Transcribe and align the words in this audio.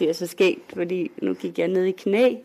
det 0.00 0.08
er 0.08 0.12
så 0.12 0.26
skægt, 0.26 0.72
fordi 0.72 1.10
nu 1.22 1.34
gik 1.34 1.58
jeg 1.58 1.68
ned 1.68 1.84
i 1.84 1.90
knæ, 1.90 2.36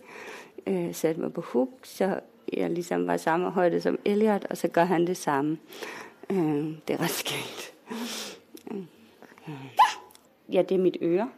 øh, 0.68 0.94
satte 0.94 1.22
mig 1.22 1.34
på 1.34 1.42
huk, 1.42 1.70
så 1.84 2.20
jeg 2.54 2.70
ligesom 2.70 3.08
var 3.08 3.18
samme 3.18 3.50
højde 3.50 3.82
som 3.82 4.00
Elliot, 4.06 4.46
og 4.50 4.58
så 4.58 4.68
gør 4.68 4.84
han 4.84 5.08
det 5.08 5.18
samme. 5.18 5.58
Øh, 6.30 6.38
det 6.88 6.90
er 6.90 7.02
ret 7.02 7.10
skægt. 7.10 7.74
Ja, 10.52 10.62
det 10.62 10.76
er 10.76 10.80
mit 10.80 10.98
øre. 11.02 11.30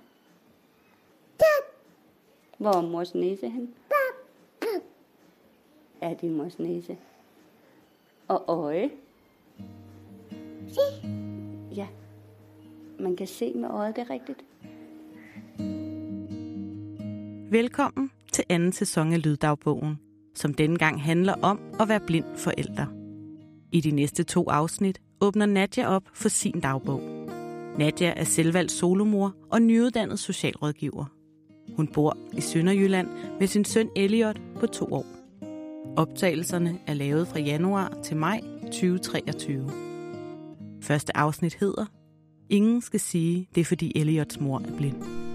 Hvor 2.58 2.74
er 2.74 2.82
mors 2.82 3.16
næse 3.16 3.50
hen? 3.50 3.74
Ja, 6.02 6.10
det 6.22 6.30
er 6.30 6.34
mors 6.34 6.60
næse. 6.60 6.98
Og 8.28 8.44
øje. 8.48 8.92
Ja, 11.76 11.88
man 13.00 13.16
kan 13.16 13.28
se 13.28 13.54
med 13.54 13.70
øjet, 13.70 13.96
det 13.96 14.02
er 14.02 14.10
rigtigt. 14.10 14.44
Velkommen 17.52 18.12
til 18.34 18.44
anden 18.50 18.72
sæson 18.72 19.14
af 19.14 19.26
Lyddagbogen, 19.26 20.00
som 20.36 20.54
denne 20.54 20.78
gang 20.78 21.04
handler 21.04 21.34
om 21.34 21.60
at 21.80 21.90
være 21.90 22.00
blind 22.00 22.26
forælder. 22.36 22.86
I 23.72 23.82
de 23.82 23.92
næste 23.92 24.24
to 24.24 24.50
afsnit 24.50 25.02
åbner 25.22 25.46
Nadja 25.46 25.88
op 25.88 26.04
for 26.14 26.30
sin 26.30 26.60
dagbog. 26.60 27.02
Nadja 27.78 28.14
er 28.16 28.24
selvvalgt 28.24 28.72
solomor 28.72 29.36
og 29.52 29.62
nyuddannet 29.62 30.20
socialrådgiver. 30.20 31.06
Hun 31.76 31.88
bor 31.88 32.18
i 32.34 32.42
Sønderjylland 32.42 33.08
med 33.40 33.48
sin 33.48 33.66
søn 33.66 33.90
Elliot 33.96 34.42
på 34.60 34.68
to 34.68 34.86
år. 34.86 35.06
Optagelserne 35.98 36.80
er 36.88 36.94
lavet 36.94 37.28
fra 37.28 37.40
januar 37.40 37.94
til 38.04 38.18
maj 38.18 38.42
2023. 38.62 39.70
Første 40.82 41.18
afsnit 41.18 41.54
hedder 41.60 41.86
Ingen 42.50 42.82
skal 42.82 43.00
sige, 43.00 43.48
det 43.56 43.62
er 43.62 43.66
fordi 43.66 43.92
Elliots 43.96 44.40
mor 44.40 44.60
er 44.60 44.78
blind. 44.78 45.27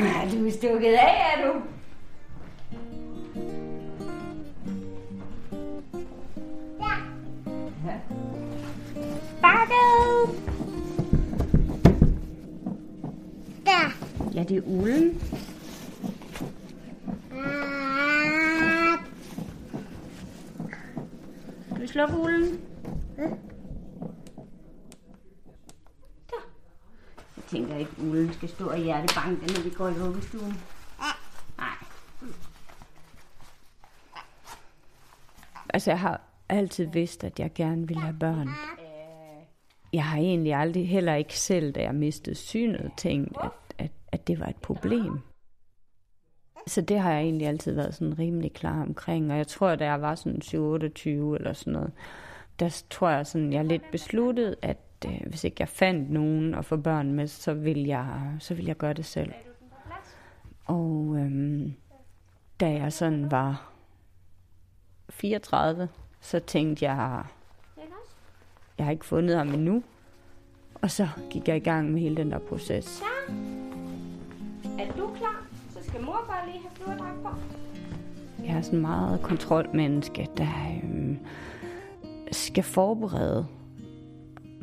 Ja, 0.00 0.28
du 0.32 0.46
er 0.46 0.50
stukket 0.50 0.92
af, 0.92 1.36
er 1.36 1.46
du? 1.46 1.62
Ja. 6.80 6.94
Bakket! 9.42 10.42
Der. 13.66 13.92
Ja, 14.34 14.42
det 14.42 14.56
er 14.56 14.62
ulden. 14.66 15.22
Skal 21.70 21.82
vi 21.82 21.86
slukke 21.86 22.16
ulden? 22.16 22.60
Der. 23.16 23.51
Tænker 27.52 27.76
ikke, 27.76 27.92
ulden 27.98 28.32
skal 28.32 28.48
stå 28.48 28.68
og 28.68 28.78
hjertebanke, 28.78 29.46
når 29.46 29.62
vi 29.62 29.70
går 29.70 29.88
i 29.88 29.92
vuggestuen. 29.92 30.54
Nej. 31.58 31.76
Altså, 35.68 35.90
jeg 35.90 36.00
har 36.00 36.20
altid 36.48 36.86
vidst, 36.86 37.24
at 37.24 37.40
jeg 37.40 37.50
gerne 37.54 37.88
ville 37.88 38.02
have 38.02 38.16
børn. 38.20 38.48
Jeg 39.92 40.04
har 40.04 40.18
egentlig 40.18 40.54
aldrig, 40.54 40.88
heller 40.88 41.14
ikke 41.14 41.38
selv, 41.38 41.72
da 41.72 41.82
jeg 41.82 41.94
mistede 41.94 42.36
synet, 42.36 42.90
tænkt, 42.96 43.36
at, 43.42 43.50
at, 43.78 43.90
at 44.12 44.26
det 44.26 44.40
var 44.40 44.46
et 44.46 44.56
problem. 44.56 45.18
Så 46.66 46.80
det 46.80 47.00
har 47.00 47.12
jeg 47.12 47.22
egentlig 47.22 47.46
altid 47.46 47.74
været 47.74 47.94
sådan 47.94 48.18
rimelig 48.18 48.52
klar 48.52 48.82
omkring. 48.82 49.32
Og 49.32 49.38
jeg 49.38 49.46
tror, 49.46 49.74
da 49.74 49.84
jeg 49.84 50.02
var 50.02 50.14
sådan 50.14 50.60
28 50.60 51.36
eller 51.36 51.52
sådan 51.52 51.72
noget, 51.72 51.92
der 52.60 52.82
tror 52.90 53.08
jeg 53.08 53.26
sådan, 53.26 53.52
jeg 53.52 53.64
lidt 53.64 53.90
besluttet, 53.92 54.56
at 54.62 54.76
øh, 55.06 55.20
hvis 55.26 55.44
ikke 55.44 55.56
jeg 55.58 55.68
fandt 55.68 56.10
nogen 56.10 56.54
at 56.54 56.64
få 56.64 56.76
børn 56.76 57.12
med, 57.12 57.26
så 57.26 57.54
vil 57.54 57.84
jeg, 57.84 58.36
så 58.38 58.54
vil 58.54 58.64
jeg 58.64 58.76
gøre 58.76 58.92
det 58.92 59.04
selv. 59.04 59.32
Og 60.64 61.16
øhm, 61.18 61.74
da 62.60 62.70
jeg 62.70 62.92
sådan 62.92 63.30
var 63.30 63.72
34, 65.10 65.88
så 66.20 66.38
tænkte 66.38 66.84
jeg, 66.84 67.24
jeg 68.78 68.86
har 68.86 68.90
ikke 68.90 69.06
fundet 69.06 69.36
ham 69.36 69.48
endnu. 69.48 69.82
Og 70.74 70.90
så 70.90 71.08
gik 71.30 71.48
jeg 71.48 71.56
i 71.56 71.60
gang 71.60 71.92
med 71.92 72.00
hele 72.00 72.16
den 72.16 72.30
der 72.30 72.38
proces. 72.38 73.02
Er 74.78 74.92
du 74.96 75.10
klar? 75.14 75.46
Så 75.70 75.78
skal 75.88 76.02
mor 76.02 76.24
bare 76.28 76.46
lige 76.46 76.60
have 76.62 76.70
flyverdragt 76.74 77.22
på. 77.22 77.28
Jeg 78.44 78.56
er 78.56 78.62
sådan 78.62 78.80
meget 78.80 79.22
kontrolmenneske, 79.22 80.28
der 80.36 80.48
øhm, 80.84 81.18
skal 82.32 82.64
forberede 82.64 83.46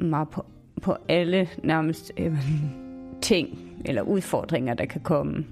mig 0.01 0.27
på, 0.31 0.45
på 0.81 0.95
alle 1.07 1.49
nærmest 1.63 2.11
øh, 2.17 2.37
ting 3.21 3.59
eller 3.85 4.01
udfordringer, 4.01 4.73
der 4.73 4.85
kan 4.85 5.01
komme. 5.01 5.45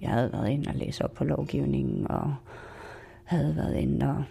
Jeg 0.00 0.10
havde 0.10 0.32
været 0.32 0.48
inde 0.50 0.68
og 0.68 0.74
læse 0.74 1.04
op 1.04 1.14
på 1.14 1.24
lovgivningen, 1.24 2.10
og 2.10 2.34
havde 3.24 3.56
været 3.56 3.76
inde 3.76 4.08
og 4.08 4.24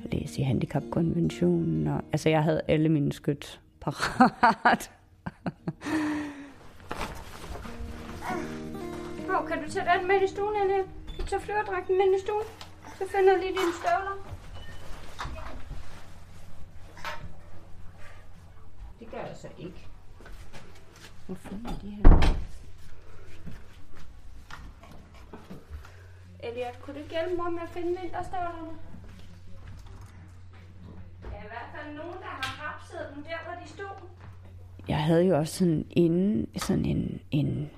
læse 0.00 0.40
i 0.40 0.44
handicapkonventionen. 0.44 1.86
Og, 1.86 2.02
altså, 2.12 2.28
jeg 2.28 2.42
havde 2.42 2.60
alle 2.68 2.88
mine 2.88 3.12
skyt 3.12 3.60
parat. 3.80 4.90
Hvor 9.26 9.46
kan 9.48 9.62
du 9.64 9.70
tage 9.70 9.86
den 9.98 10.08
med 10.08 10.22
i 10.22 10.26
stuen, 10.28 10.62
eller? 10.62 10.76
Kan 11.08 11.18
du 11.18 11.26
tage 11.26 11.40
flyverdragten 11.40 11.98
med 11.98 12.18
i 12.18 12.20
stuen? 12.20 12.44
Så 12.98 13.04
finder 13.08 13.32
jeg 13.32 13.40
lige 13.40 13.52
dine 13.52 13.72
støvler. 13.80 14.27
Det 19.00 19.10
gør 19.10 19.18
jeg 19.18 19.36
så 19.36 19.48
ikke. 19.58 19.86
Hvor 21.26 21.34
fanden 21.34 21.66
er 21.66 21.78
de 21.82 21.90
her? 21.90 22.34
Elliot, 26.42 26.80
kunne 26.82 27.02
du 27.02 27.08
hjælpe 27.10 27.36
mor 27.36 27.50
med 27.50 27.62
at 27.62 27.68
finde 27.68 27.88
vinterstøvlerne? 27.88 28.78
Der 31.22 31.28
er 31.28 31.44
i 31.44 31.48
hvert 31.48 31.68
fald 31.74 31.96
nogen, 31.96 32.12
der 32.12 32.26
har 32.26 32.66
hapset 32.66 33.00
dem 33.14 33.22
der, 33.22 33.36
hvor 33.44 33.62
de 33.64 33.68
stod. 33.68 34.08
Jeg 34.88 35.04
havde 35.04 35.24
jo 35.24 35.38
også 35.38 35.58
sådan, 35.58 35.86
inden, 35.90 36.48
sådan 36.56 36.84
en, 36.84 37.20
en 37.30 37.70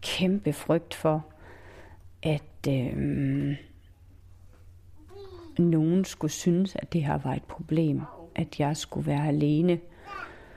kæmpe 0.00 0.52
frygt 0.52 0.94
for, 0.94 1.26
at 2.22 2.68
øhm, 2.68 3.56
nogen 5.58 6.04
skulle 6.04 6.30
synes, 6.30 6.76
at 6.76 6.92
det 6.92 7.04
her 7.04 7.18
var 7.18 7.34
et 7.34 7.44
problem. 7.44 8.02
At 8.34 8.60
jeg 8.60 8.76
skulle 8.76 9.06
være 9.06 9.28
alene 9.28 9.80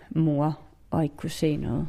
mor 0.09 0.59
og 0.91 1.03
ikke 1.03 1.17
kunne 1.17 1.29
se 1.29 1.57
noget. 1.57 1.87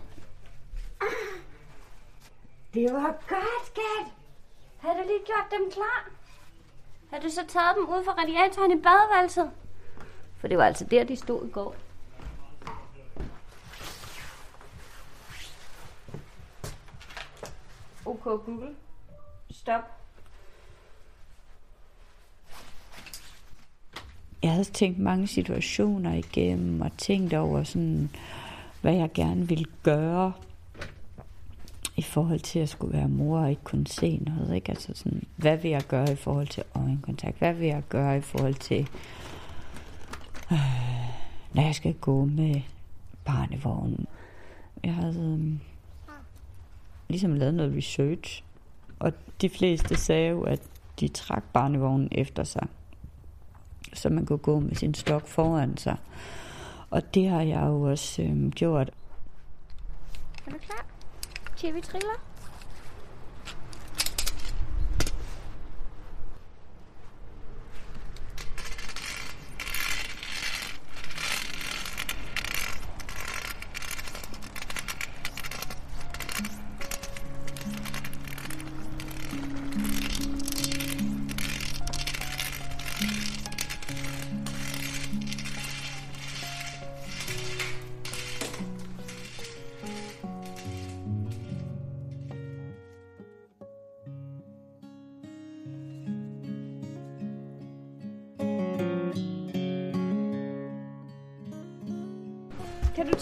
Det 2.74 2.92
var 2.92 3.14
godt, 3.28 3.66
skat. 3.66 4.12
Havde 4.78 4.98
du 4.98 5.02
lige 5.06 5.24
gjort 5.26 5.46
dem 5.50 5.70
klar? 5.70 6.10
Har 7.10 7.18
du 7.18 7.28
så 7.30 7.46
taget 7.48 7.76
dem 7.76 7.84
ud 7.84 8.04
fra 8.04 8.12
radiatoren 8.12 8.72
i 8.78 8.82
badeværelset? 8.82 9.50
For 10.36 10.48
det 10.48 10.58
var 10.58 10.64
altså 10.64 10.84
der, 10.84 11.04
de 11.04 11.16
stod 11.16 11.46
i 11.46 11.50
går. 11.50 11.76
OK 18.04 18.24
Google. 18.24 18.76
Stop. 19.50 19.82
Jeg 24.42 24.50
havde 24.50 24.64
tænkt 24.64 24.98
mange 24.98 25.26
situationer 25.26 26.14
igennem 26.14 26.80
og 26.80 26.90
tænkt 26.98 27.34
over 27.34 27.62
sådan, 27.62 28.10
hvad 28.80 28.94
jeg 28.94 29.12
gerne 29.14 29.48
ville 29.48 29.64
gøre 29.82 30.32
i 31.96 32.02
forhold 32.02 32.40
til 32.40 32.58
at 32.58 32.68
skulle 32.68 32.92
være 32.92 33.08
mor 33.08 33.40
og 33.40 33.50
ikke 33.50 33.64
kunne 33.64 33.86
se 33.86 34.16
noget. 34.16 34.54
Ikke? 34.54 34.70
Altså 34.70 34.92
sådan, 34.94 35.22
hvad 35.36 35.56
vil 35.56 35.70
jeg 35.70 35.82
gøre 35.88 36.12
i 36.12 36.16
forhold 36.16 36.46
til 36.46 36.62
øjenkontakt? 36.74 37.38
Hvad 37.38 37.54
vil 37.54 37.66
jeg 37.66 37.82
gøre 37.88 38.18
i 38.18 38.20
forhold 38.20 38.54
til, 38.54 38.88
øh, 40.52 40.58
når 41.52 41.62
jeg 41.62 41.74
skal 41.74 41.94
gå 41.94 42.24
med 42.24 42.60
barnevognen? 43.24 44.06
Jeg 44.84 44.94
havde 44.94 45.38
øh, 45.40 45.58
ligesom 47.08 47.34
lavet 47.34 47.54
noget 47.54 47.76
research, 47.76 48.42
og 48.98 49.12
de 49.40 49.48
fleste 49.48 49.96
sagde 49.96 50.30
jo, 50.30 50.42
at 50.42 50.60
de 51.00 51.08
trak 51.08 51.44
barnevognen 51.52 52.08
efter 52.12 52.44
sig, 52.44 52.66
så 53.96 54.08
man 54.08 54.26
kunne 54.26 54.38
gå 54.38 54.60
med 54.60 54.74
sin 54.74 54.94
stok 54.94 55.28
foran 55.28 55.76
sig. 55.76 55.96
Og 56.90 57.14
det 57.14 57.28
har 57.28 57.42
jeg 57.42 57.62
jo 57.66 57.82
også 57.82 58.22
øh, 58.22 58.50
gjort. 58.50 58.90
Er 60.46 60.50
du 60.50 60.58
klar? 60.58 60.86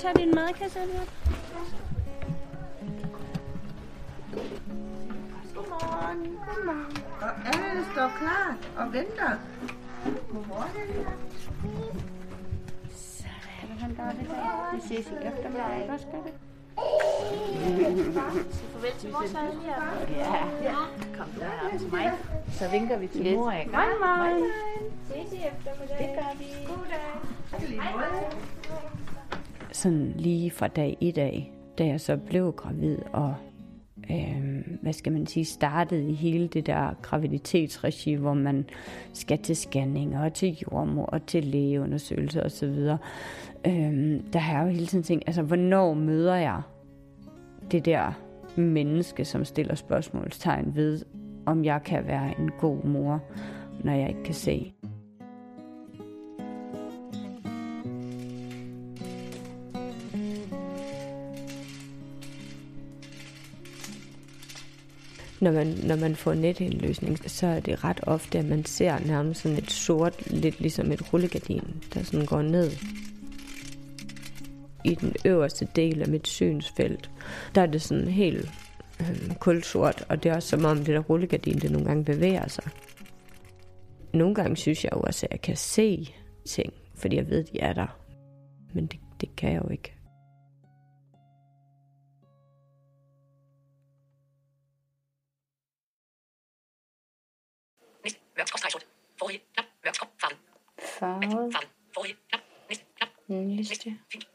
Til 0.04 0.12
vi 0.12 0.14
triller? 0.14 0.14
Kan 0.14 0.14
du 0.14 0.14
tage 0.18 0.18
din 0.26 0.34
madkasse, 0.34 0.80
Elliot? 0.80 1.08
Godmorgen. 5.54 6.38
Godmorgen. 6.46 6.96
Og 7.20 7.30
alle 7.54 7.84
står 7.92 8.10
klar 8.18 8.56
og 8.76 8.92
venter. 8.92 9.30
Kan 13.60 13.68
du 13.68 13.74
have 13.78 13.90
en 13.90 13.96
dårlig 13.96 14.26
dag? 14.28 14.36
Vi 14.74 14.80
ses 14.80 15.06
i 15.06 15.14
eftermiddag, 15.26 15.80
ikke 15.80 15.92
også, 15.92 16.06
Katte? 16.06 16.30
Farvel 18.72 18.92
til 18.98 19.12
vores 19.12 19.30
Elliot. 19.30 20.10
Ja, 20.62 20.74
kom 21.18 21.28
der 21.38 21.78
til 21.78 21.90
mig. 21.92 22.12
Så 22.52 22.68
vinker 22.70 22.98
vi 22.98 23.06
til 23.06 23.36
mor, 23.36 23.52
ikke? 23.52 23.70
Hej, 23.70 23.86
hej. 24.04 24.32
Ses 25.08 25.32
i 25.32 25.36
eftermiddag. 25.36 25.98
Det 25.98 26.08
gør 26.16 26.34
vi. 26.38 26.44
God 26.68 26.84
dag 26.90 27.00
sådan 29.74 30.14
lige 30.16 30.50
fra 30.50 30.68
dag 30.68 30.96
i 31.00 31.10
dag, 31.10 31.52
da 31.78 31.86
jeg 31.86 32.00
så 32.00 32.16
blev 32.16 32.52
gravid 32.52 32.98
og 33.12 33.34
øh, 34.10 34.64
hvad 34.82 34.92
skal 34.92 35.12
man 35.12 35.26
sige, 35.26 35.44
startede 35.44 36.08
i 36.08 36.12
hele 36.12 36.48
det 36.48 36.66
der 36.66 36.94
graviditetsregi, 37.02 38.14
hvor 38.14 38.34
man 38.34 38.64
skal 39.12 39.38
til 39.38 39.56
scanninger 39.56 40.24
og 40.24 40.34
til 40.34 40.58
jordmor 40.62 41.06
og 41.06 41.26
til 41.26 41.44
lægeundersøgelser 41.44 42.42
osv. 42.42 42.68
Øh, 43.66 44.20
der 44.32 44.38
har 44.38 44.58
jeg 44.58 44.66
jo 44.66 44.72
hele 44.72 44.86
tiden 44.86 45.04
tænkt, 45.04 45.24
altså 45.26 45.42
hvornår 45.42 45.94
møder 45.94 46.34
jeg 46.34 46.62
det 47.70 47.84
der 47.84 48.12
menneske, 48.56 49.24
som 49.24 49.44
stiller 49.44 49.74
spørgsmålstegn 49.74 50.74
ved, 50.74 51.04
om 51.46 51.64
jeg 51.64 51.82
kan 51.84 52.06
være 52.06 52.40
en 52.40 52.50
god 52.60 52.84
mor, 52.84 53.20
når 53.84 53.92
jeg 53.92 54.08
ikke 54.08 54.22
kan 54.22 54.34
se. 54.34 54.74
Når 65.44 65.52
man, 65.52 65.66
når 65.66 65.96
man 65.96 66.16
får 66.16 66.34
netindløsning, 66.34 67.30
så 67.30 67.46
er 67.46 67.60
det 67.60 67.84
ret 67.84 68.00
ofte, 68.06 68.38
at 68.38 68.44
man 68.44 68.64
ser 68.64 68.98
nærmest 68.98 69.40
sådan 69.40 69.58
et 69.58 69.70
sort, 69.70 70.30
lidt 70.30 70.60
ligesom 70.60 70.92
et 70.92 71.12
rullegardin, 71.12 71.82
der 71.94 72.02
sådan 72.02 72.26
går 72.26 72.42
ned. 72.42 72.70
I 74.84 74.94
den 74.94 75.14
øverste 75.24 75.68
del 75.76 76.02
af 76.02 76.08
mit 76.08 76.28
synsfelt, 76.28 77.10
der 77.54 77.62
er 77.62 77.66
det 77.66 77.82
sådan 77.82 78.08
helt 78.08 78.50
øh, 79.00 79.34
kulsort, 79.40 80.04
og 80.08 80.22
det 80.22 80.30
er 80.30 80.34
også 80.34 80.48
som 80.48 80.64
om 80.64 80.76
det 80.76 80.86
der 80.86 81.00
rullegardin, 81.00 81.58
det 81.58 81.70
nogle 81.70 81.86
gange 81.86 82.04
bevæger 82.04 82.48
sig. 82.48 82.64
Nogle 84.14 84.34
gange 84.34 84.56
synes 84.56 84.84
jeg 84.84 84.92
jo 84.92 85.00
også, 85.00 85.26
at 85.26 85.32
jeg 85.32 85.40
kan 85.40 85.56
se 85.56 86.14
ting, 86.46 86.72
fordi 86.94 87.16
jeg 87.16 87.30
ved, 87.30 87.38
at 87.38 87.52
de 87.52 87.60
er 87.60 87.72
der. 87.72 87.98
Men 88.74 88.86
det, 88.86 89.00
det 89.20 89.36
kan 89.36 89.52
jeg 89.52 89.62
jo 89.64 89.68
ikke. 89.68 89.93
Mørk 98.36 98.48
skråstreg 98.48 98.72
sort. 98.72 98.86
Forrige. 99.18 99.40
Knap. 99.54 99.66
Mørk 99.84 99.94
skråstreg. 99.94 100.38
Farve. 100.78 101.22
Farvet. 101.22 101.52
Farve. 101.54 101.68
Forrige. 101.94 102.16
Knap. 102.28 102.40
Næste. 102.68 102.84
Knap. 102.96 103.08
Næste. 103.28 103.98
Fint. 104.12 104.28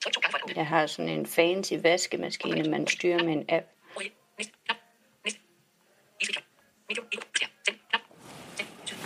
Tryk 0.00 0.12
to 0.12 0.20
gange 0.20 0.32
for 0.32 0.38
at 0.38 0.44
åbne. 0.44 0.56
Jeg 0.56 0.66
har 0.66 0.86
sådan 0.86 1.08
en 1.08 1.26
fancy 1.26 1.72
vaskemaskine, 1.82 2.70
man 2.70 2.86
styrer 2.86 3.24
med 3.24 3.32
en 3.32 3.44
app. 3.48 3.66
Forrige. 3.92 4.12
Næste. 4.38 4.52
Knap. 4.64 4.76
Næste. 5.24 5.40
Easy 6.20 6.32
knap. 6.32 6.44
Medium. 6.88 7.06
Ego. 7.12 7.22
Skær. 7.34 7.46
Send. 7.66 7.78
Knap. 7.90 8.00
Send. 8.56 8.68
Syd. 8.84 8.96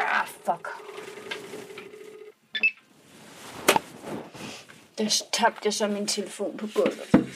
Ah, 0.00 0.26
fuck. 0.26 0.68
Der 4.98 5.22
tabte 5.32 5.60
jeg 5.64 5.74
så 5.74 5.88
min 5.88 6.06
telefon 6.06 6.56
på 6.56 6.66
gulvet. 6.74 7.26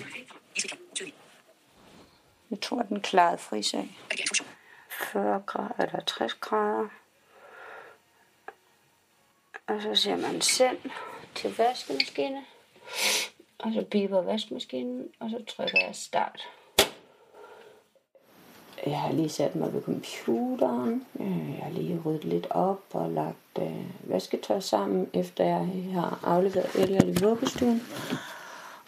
Jeg 2.50 2.61
tror, 2.61 2.83
den 2.83 3.00
klarede 3.00 3.38
frisag. 3.38 3.99
40 5.12 5.43
grader 5.47 5.75
eller 5.79 6.01
60 6.01 6.35
grader. 6.35 6.89
Og 9.67 9.83
så 9.83 9.95
ser 9.95 10.17
man 10.17 10.41
send 10.41 10.79
til 11.35 11.57
vaskemaskine. 11.59 12.45
Og 13.59 13.73
så 13.75 13.85
biber 13.91 14.21
vaskemaskinen, 14.21 15.09
og 15.21 15.31
så 15.31 15.45
trykker 15.49 15.79
jeg 15.87 15.95
start. 15.95 16.49
Jeg 18.87 19.01
har 19.01 19.12
lige 19.12 19.29
sat 19.29 19.57
mig 19.57 19.73
ved 19.73 19.83
computeren. 19.83 21.07
Øh, 21.21 21.55
jeg 21.55 21.62
har 21.62 21.71
lige 21.71 22.03
ryddet 22.05 22.25
lidt 22.25 22.47
op 22.51 22.83
og 22.93 23.11
lagt 23.11 23.59
øh, 23.61 24.11
vasketøj 24.11 24.61
sammen, 24.61 25.11
efter 25.12 25.45
jeg 25.45 25.93
har 25.93 26.21
afleveret 26.23 26.75
Elliot 26.75 27.05
i 27.05 27.25
vuggestuen. 27.25 27.83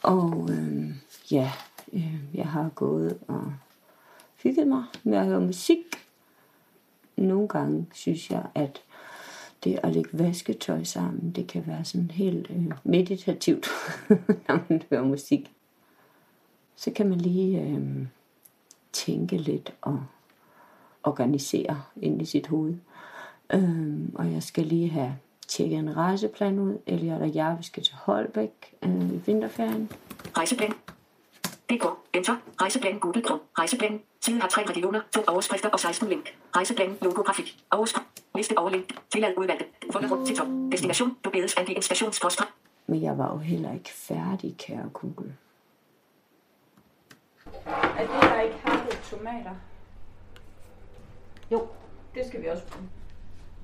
Og 0.02 0.48
øh, 0.50 0.90
ja, 1.30 1.52
øh, 1.92 2.14
jeg 2.34 2.46
har 2.46 2.70
gået 2.74 3.18
og 3.28 3.52
hygget 4.42 4.66
mig 4.66 4.84
med 5.02 5.18
at 5.18 5.26
høre 5.26 5.40
musik. 5.40 6.01
Nogle 7.22 7.48
gange 7.48 7.86
synes 7.92 8.30
jeg, 8.30 8.46
at 8.54 8.82
det 9.64 9.80
at 9.82 9.92
lægge 9.92 10.10
vasketøj 10.12 10.84
sammen, 10.84 11.32
det 11.32 11.46
kan 11.46 11.66
være 11.66 11.84
sådan 11.84 12.10
helt 12.10 12.50
øh, 12.50 12.72
meditativt, 12.84 13.66
når 14.48 14.64
man 14.68 14.82
hører 14.90 15.04
musik. 15.04 15.52
Så 16.76 16.90
kan 16.90 17.08
man 17.08 17.18
lige 17.18 17.60
øh, 17.60 18.06
tænke 18.92 19.36
lidt 19.36 19.74
og 19.80 20.04
organisere 21.02 21.82
ind 21.96 22.22
i 22.22 22.24
sit 22.24 22.46
hoved. 22.46 22.74
Øh, 23.54 23.98
og 24.14 24.32
jeg 24.32 24.42
skal 24.42 24.66
lige 24.66 24.88
have 24.88 25.16
tjekket 25.48 25.78
en 25.78 25.96
rejseplan 25.96 26.58
ud. 26.58 26.78
Elliot 26.86 27.22
og 27.22 27.34
jeg, 27.34 27.56
vi 27.58 27.64
skal 27.64 27.82
til 27.82 27.94
Holbæk 27.94 28.74
øh, 28.82 29.10
i 29.10 29.20
vinterferien. 29.26 29.90
Rejseplan. 30.36 30.72
DK. 31.70 31.84
Enter. 32.14 32.36
Rejseplan 32.60 32.98
Google 32.98 33.22
Chrome. 33.22 33.42
Rejseplan. 33.58 34.00
Siden 34.24 34.40
har 34.40 34.48
tre 34.48 34.62
regioner, 34.66 35.00
to 35.14 35.20
overskrifter 35.26 35.68
og 35.68 35.80
16 35.80 36.08
link. 36.08 36.36
Rejseplan. 36.56 36.98
Logografik. 37.02 37.64
Overskrift. 37.70 38.06
Liste 38.34 38.58
over 38.58 38.70
link. 38.70 38.98
Tillad 39.10 39.34
udvalgte. 39.36 39.64
Fundet 39.92 40.10
rundt 40.10 40.26
til 40.26 40.36
top. 40.36 40.46
Destination. 40.72 41.16
Du 41.24 41.30
bedes 41.30 41.54
angive 41.56 41.76
en 41.76 41.82
stationsskråstreg. 41.82 42.48
Men 42.86 43.02
jeg 43.02 43.18
var 43.18 43.32
jo 43.32 43.38
heller 43.38 43.72
ikke 43.72 43.90
færdig, 43.92 44.56
kære 44.58 44.88
Google. 44.92 45.36
Er 47.66 48.00
det 48.00 48.22
der 48.22 48.40
ikke 48.40 48.56
hakket 48.64 48.98
tomater? 49.10 49.54
Jo, 51.52 51.66
Det 52.14 52.26
skal 52.26 52.42
vi 52.42 52.46
også 52.46 52.66
bruge. 52.66 52.88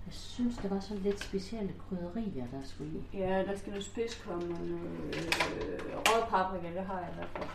jeg 0.07 0.15
synes, 0.15 0.57
det 0.57 0.71
var 0.71 0.81
sådan 0.81 1.03
lidt 1.03 1.25
specielle 1.25 1.75
krydderier, 1.89 2.47
der 2.53 2.59
skulle 2.65 2.91
i. 3.13 3.17
Ja, 3.19 3.45
der 3.47 3.59
skal 3.59 3.71
noget 3.71 3.85
spidskom 3.85 4.35
og 4.53 4.67
noget 4.67 5.15
øh, 5.15 5.81
rød 5.97 6.23
paprika, 6.31 6.75
det 6.79 6.87
har 6.87 6.99
jeg 6.99 7.09
i 7.13 7.15
hvert 7.15 7.29
fald. 7.37 7.49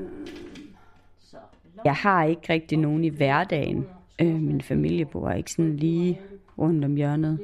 Øh, 0.00 0.28
jeg 1.84 1.94
har 1.94 2.24
ikke 2.24 2.52
rigtig 2.52 2.78
nogen 2.78 3.04
i 3.04 3.08
hverdagen. 3.08 3.86
Øh, 4.20 4.34
min 4.34 4.60
familie 4.60 5.04
bor 5.04 5.30
ikke 5.30 5.52
sådan 5.52 5.76
lige 5.76 6.20
rundt 6.58 6.84
om 6.84 6.94
hjørnet. 6.94 7.38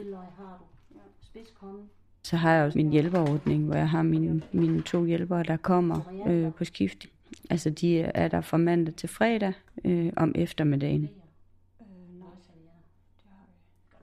Så 2.22 2.36
har 2.36 2.52
jeg 2.52 2.64
også 2.64 2.78
min 2.78 2.90
hjælperordning, 2.90 3.64
hvor 3.64 3.74
jeg 3.74 3.90
har 3.90 4.02
mine, 4.02 4.42
mine 4.52 4.82
to 4.82 5.04
hjælpere, 5.04 5.42
der 5.42 5.56
kommer 5.56 6.24
øh, 6.26 6.52
på 6.52 6.64
skift. 6.64 7.06
Altså 7.50 7.70
de 7.70 8.00
er 8.00 8.28
der 8.28 8.40
fra 8.40 8.56
mandag 8.56 8.94
til 8.94 9.08
fredag 9.08 9.52
øh, 9.84 10.12
om 10.16 10.32
eftermiddagen. 10.34 11.10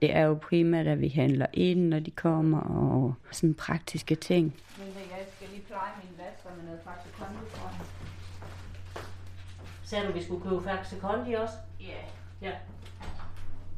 Det 0.02 0.16
er 0.16 0.22
jo 0.22 0.34
primært, 0.34 0.88
at 0.88 1.02
vi 1.02 1.08
handler 1.08 1.46
ind, 1.54 1.88
når 1.88 2.00
de 2.00 2.12
kommer, 2.12 2.60
og 2.60 3.14
sådan 3.32 3.54
praktiske 3.54 4.16
ting. 4.16 4.54
men 4.78 4.88
jeg 4.88 5.26
skal 5.36 5.48
lige 5.54 5.62
pleje 5.68 5.92
min 6.04 6.12
vasker 6.18 6.50
med 6.58 6.66
noget 6.66 6.80
faktisk 6.84 7.16
kondi, 7.20 7.40
tror 7.54 7.70
jeg. 7.70 7.86
Sagde 9.90 10.08
du, 10.08 10.12
vi 10.12 10.24
skulle 10.24 10.44
købe 10.44 10.64
Faxe 10.64 11.00
Kondi 11.00 11.34
også? 11.34 11.54
Ja. 11.80 12.00
Ja. 12.42 12.52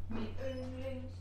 Min 0.08 0.28
yndlings 0.48 1.14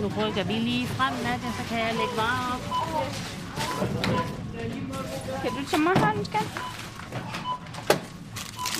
Nu 0.00 0.06
rykker 0.06 0.44
vi 0.44 0.52
lige 0.52 0.86
frem, 0.86 1.14
Nadia, 1.14 1.50
så 1.52 1.68
kan 1.68 1.78
jeg 1.78 1.94
lægge 1.94 2.16
varer 2.16 2.54
op. 2.54 2.60
Kan 5.42 5.50
du 5.50 5.70
tage 5.70 5.82
mig 5.82 5.98
hånden, 5.98 6.24
skat? 6.24 6.48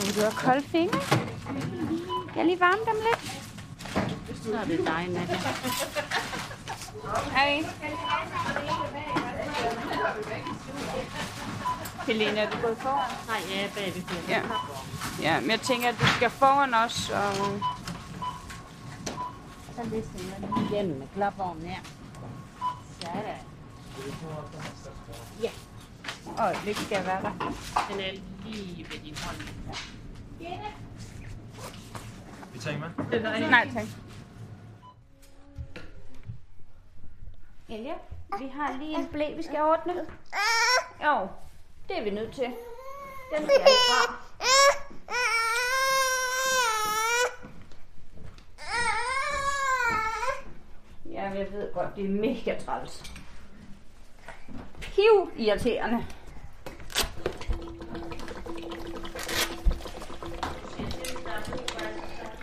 Vil 0.04 0.16
du 0.16 0.20
have 0.20 0.32
kolde 0.32 0.62
fingre? 0.68 1.00
Jeg 2.36 2.44
lige 2.44 2.60
varme 2.60 2.82
dem 2.86 2.96
lidt. 3.08 3.22
Så 4.42 4.58
er 4.58 4.64
det 4.64 4.78
dig, 4.78 5.06
Nadia. 5.08 5.38
Hej. 7.32 7.64
Helena, 12.06 12.40
er 12.40 12.50
du 12.50 12.56
gået 12.62 12.78
foran? 12.78 13.10
Nej, 13.26 13.40
jeg 13.50 13.64
er 13.64 13.70
bagved. 13.74 14.02
Ja. 14.28 14.42
Ja, 15.20 15.40
men 15.40 15.50
jeg 15.50 15.60
tænker, 15.60 15.88
at 15.88 15.94
du 16.00 16.06
skal 16.06 16.30
foran 16.30 16.74
os. 16.74 17.10
Og... 17.10 17.34
Så 19.76 19.82
lister 19.84 20.18
jeg 20.18 20.40
lige 20.40 20.68
igennem 20.70 20.98
med 20.98 21.06
klapvognen 21.14 21.66
her. 21.66 21.80
Sådan. 23.00 23.36
Øjeblik 26.38 26.76
skal 26.76 26.96
jeg 26.96 27.06
være 27.06 27.22
der. 27.22 27.32
Den 27.90 28.00
er 28.00 28.12
lige 28.44 28.86
ved 28.90 28.98
din 29.04 29.16
hånd. 29.24 29.36
Vi 32.52 32.58
tager 32.58 32.78
med. 32.78 33.50
Nej, 33.50 33.70
tak. 33.74 33.86
Elia, 37.68 37.94
vi 38.36 38.48
har 38.48 38.76
lige 38.78 38.98
en 38.98 39.06
blæ, 39.06 39.34
vi 39.36 39.42
skal 39.42 39.60
ordne. 39.60 39.94
Jo, 41.04 41.28
det 41.88 41.98
er 41.98 42.02
vi 42.04 42.10
nødt 42.10 42.34
til. 42.34 42.44
Den 42.44 43.48
skal 43.48 43.60
jeg 43.60 43.68
fra. 43.88 44.14
Ja, 51.10 51.22
jeg 51.22 51.52
ved 51.52 51.72
godt, 51.74 51.96
det 51.96 52.04
er 52.04 52.08
mega 52.08 52.58
træls. 52.58 53.12
Piv 54.80 55.30
irriterende. 55.36 56.06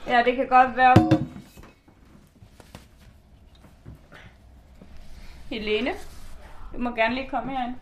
Ja, 0.07 0.23
det 0.25 0.35
kan 0.35 0.47
godt 0.47 0.77
være. 0.77 1.14
Helene, 5.65 5.93
du 6.73 6.77
må 6.77 6.95
gerne 6.95 7.15
lige 7.15 7.29
komme 7.29 7.51
herind. 7.57 7.75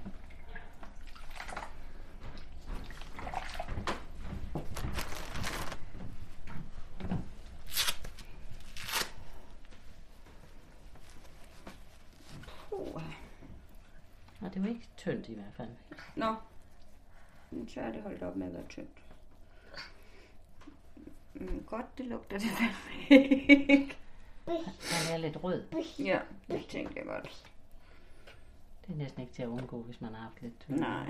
Puh. 12.69 13.01
Og 14.41 14.53
det 14.53 14.55
jo 14.55 14.65
ikke 14.65 14.87
tyndt 14.97 15.27
i 15.27 15.33
hvert 15.33 15.53
fald. 15.57 15.69
Nå, 16.15 16.35
men 17.51 17.69
så 17.69 17.81
er 17.81 17.91
det 17.91 18.01
holdt 18.01 18.23
op 18.23 18.35
med 18.35 18.47
at 18.47 18.53
være 18.53 18.67
tyndt. 18.69 19.03
Men 21.33 21.63
godt, 21.67 21.97
det 21.97 22.05
lugter 22.05 22.37
det 22.37 22.47
fandme 22.49 23.17
ikke. 23.17 23.97
Den 24.45 25.13
er 25.13 25.17
lidt 25.17 25.43
rød. 25.43 25.63
Ja, 25.99 26.19
det 26.47 26.65
tænkte 26.67 26.99
jeg 26.99 27.05
godt. 27.05 27.52
Det 28.87 28.93
er 28.93 28.97
næsten 28.97 29.21
ikke 29.21 29.33
til 29.33 29.41
at 29.43 29.47
undgå, 29.47 29.81
hvis 29.81 30.01
man 30.01 30.13
har 30.13 30.21
haft 30.21 30.41
lidt 30.41 30.59
tyndt. 30.59 30.79
Nej. 30.79 31.05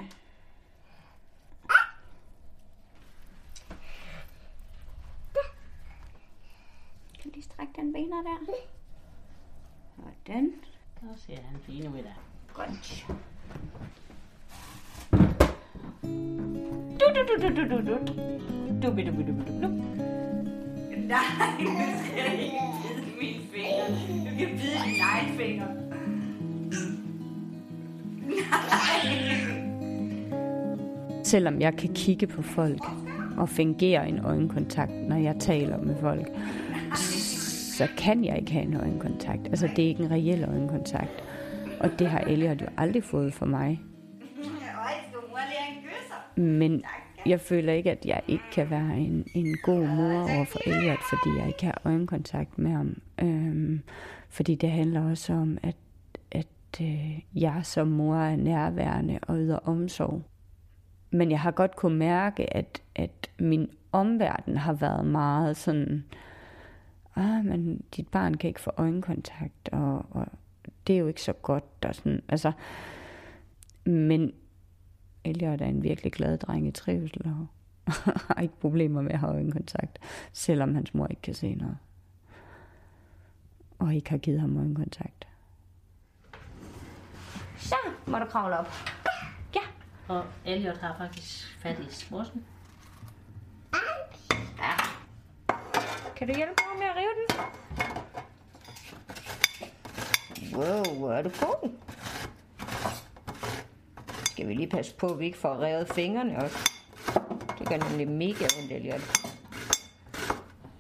Kan 7.20 7.24
du 7.24 7.30
lige 7.34 7.44
strække 7.44 7.74
den 7.76 7.94
bener 7.94 8.22
der? 8.22 8.38
Sådan. 9.98 10.54
Så 11.00 11.22
ser 11.26 11.42
han 11.42 11.60
fin 11.60 11.88
ud 11.88 11.98
der. 11.98 12.14
Godt. 12.54 13.06
Du, 17.00 17.06
du, 17.16 17.22
du, 17.28 17.36
du, 17.42 17.50
du, 17.56 17.64
du, 17.70 17.78
du. 17.88 17.98
Du, 18.82 18.90
du, 18.90 19.02
du, 19.02 19.12
du, 19.12 19.22
du, 19.22 19.32
du, 19.32 19.62
du. 19.62 19.68
Nej, 20.98 21.58
du 21.60 21.66
skal 22.06 22.40
ikke 22.40 22.60
bide 22.84 23.18
mine 23.20 23.44
fingre. 23.54 23.88
Du 24.32 24.38
kan 24.38 24.48
bide 24.48 24.78
din 24.86 25.02
egen 25.02 25.38
finger. 25.38 25.68
Selvom 31.24 31.62
jeg 31.62 31.78
kan 31.78 31.94
kigge 31.94 32.28
på 32.28 32.42
folk 32.42 32.82
og 33.38 33.50
fungere 33.50 34.10
en 34.10 34.20
øjenkontakt, 34.20 34.92
når 34.92 35.16
jeg 35.16 35.36
taler 35.40 35.78
med 35.78 35.96
folk, 36.02 36.28
så 37.78 37.88
kan 37.98 38.26
jeg 38.26 38.38
ikke 38.38 38.52
have 38.52 38.66
en 38.66 38.74
øjenkontakt. 38.74 39.42
Altså, 39.46 39.70
det 39.76 39.86
er 39.86 39.88
ikke 39.88 40.04
en 40.04 40.12
reel 40.12 40.44
øjenkontakt. 40.44 41.24
Og 41.80 42.00
det 42.00 42.08
har 42.08 42.20
Elliot 42.20 42.62
jo 42.62 42.68
aldrig 42.78 43.04
fået 43.04 43.34
for 43.34 43.46
mig. 43.46 43.82
Men 46.36 46.84
jeg 47.26 47.40
føler 47.40 47.74
ikke, 47.74 47.92
at 47.92 48.06
jeg 48.06 48.22
ikke 48.28 48.44
kan 48.52 48.70
være 48.70 48.98
en, 48.98 49.28
en 49.36 49.58
god 49.64 49.88
mor 49.88 50.20
over 50.20 50.46
for 50.46 50.60
Elliot, 50.66 51.00
fordi 51.10 51.38
jeg 51.38 51.48
ikke 51.48 51.66
har 51.66 51.82
øjenkontakt 51.86 52.58
med 52.58 52.72
ham. 52.72 52.98
Øhm, 53.22 53.82
fordi 54.30 54.56
det 54.56 54.72
handler 54.72 55.10
også 55.10 55.34
om, 55.34 55.58
at, 55.64 55.70
at 55.70 55.76
øh, 56.82 57.20
jeg 57.36 57.60
som 57.64 57.88
mor 57.88 58.16
er 58.16 58.36
nærværende 58.36 59.20
og 59.22 59.38
yder 59.38 59.58
omsorg. 59.58 60.22
Men 61.12 61.32
jeg 61.32 61.40
har 61.40 61.52
godt 61.52 61.76
kunne 61.76 61.98
mærke, 61.98 62.58
at, 62.58 62.82
at 62.96 63.30
min 63.40 63.70
omverden 63.92 64.58
har 64.58 64.74
været 64.74 65.06
meget 65.06 65.58
sådan, 65.58 66.04
ah, 67.16 67.46
men 67.46 67.82
dit 67.96 68.08
barn 68.08 68.34
kan 68.34 68.48
ikke 68.48 68.62
få 68.62 68.72
øjenkontakt, 68.78 69.70
og, 69.72 70.06
og 70.12 70.28
det 70.88 70.96
er 70.96 71.00
jo 71.00 71.08
ikke 71.08 71.22
så 71.22 71.34
godt. 71.34 71.64
Og 71.82 71.96
sådan, 71.96 72.22
altså, 72.30 72.52
men 73.86 74.32
Elliot 75.24 75.62
er 75.62 75.66
en 75.66 75.84
virkelig 75.84 76.12
glad 76.12 76.38
dreng 76.38 76.68
i 76.68 76.72
trivsel, 76.72 77.22
og 77.26 77.48
har 78.28 78.42
ikke 78.42 78.60
problemer 78.60 79.02
med 79.02 79.12
at 79.12 79.20
have 79.20 79.34
øjenkontakt, 79.34 80.00
selvom 80.34 80.76
hans 80.76 80.94
mor 80.94 81.08
ikke 81.08 81.22
kan 81.22 81.34
se 81.34 81.56
noget. 81.56 81.78
Og 83.80 83.96
ikke 83.96 84.10
har 84.10 84.18
givet 84.18 84.40
ham 84.40 84.58
øjenkontakt. 84.58 85.28
Så 87.64 87.76
må 88.06 88.20
du 88.20 88.26
kravle 88.26 88.58
op. 88.60 88.74
Ja. 89.56 89.62
Og 90.08 90.26
Elliot 90.46 90.78
har 90.78 90.96
faktisk 90.98 91.58
fat 91.62 91.80
i 91.80 91.94
småsen. 91.94 92.46
Kan 96.16 96.28
du 96.28 96.34
hjælpe 96.36 96.54
mig 96.70 96.78
med 96.80 96.88
at 96.88 96.96
rive 96.96 97.14
den? 97.20 97.28
Wow, 100.56 100.98
hvor 101.00 101.14
er 101.14 101.22
du 101.22 101.30
god. 101.30 101.70
Skal 104.24 104.48
vi 104.48 104.54
lige 104.54 104.70
passe 104.70 104.96
på, 104.96 105.08
at 105.08 105.20
vi 105.20 105.26
ikke 105.26 105.38
får 105.38 105.62
revet 105.62 105.90
fingrene 105.94 106.38
også. 106.44 106.72
Det 107.60 107.68
gør 107.70 107.78
nemlig 107.90 108.08
mega 108.08 108.46
ondt, 108.60 108.72
Elliot. 108.72 109.02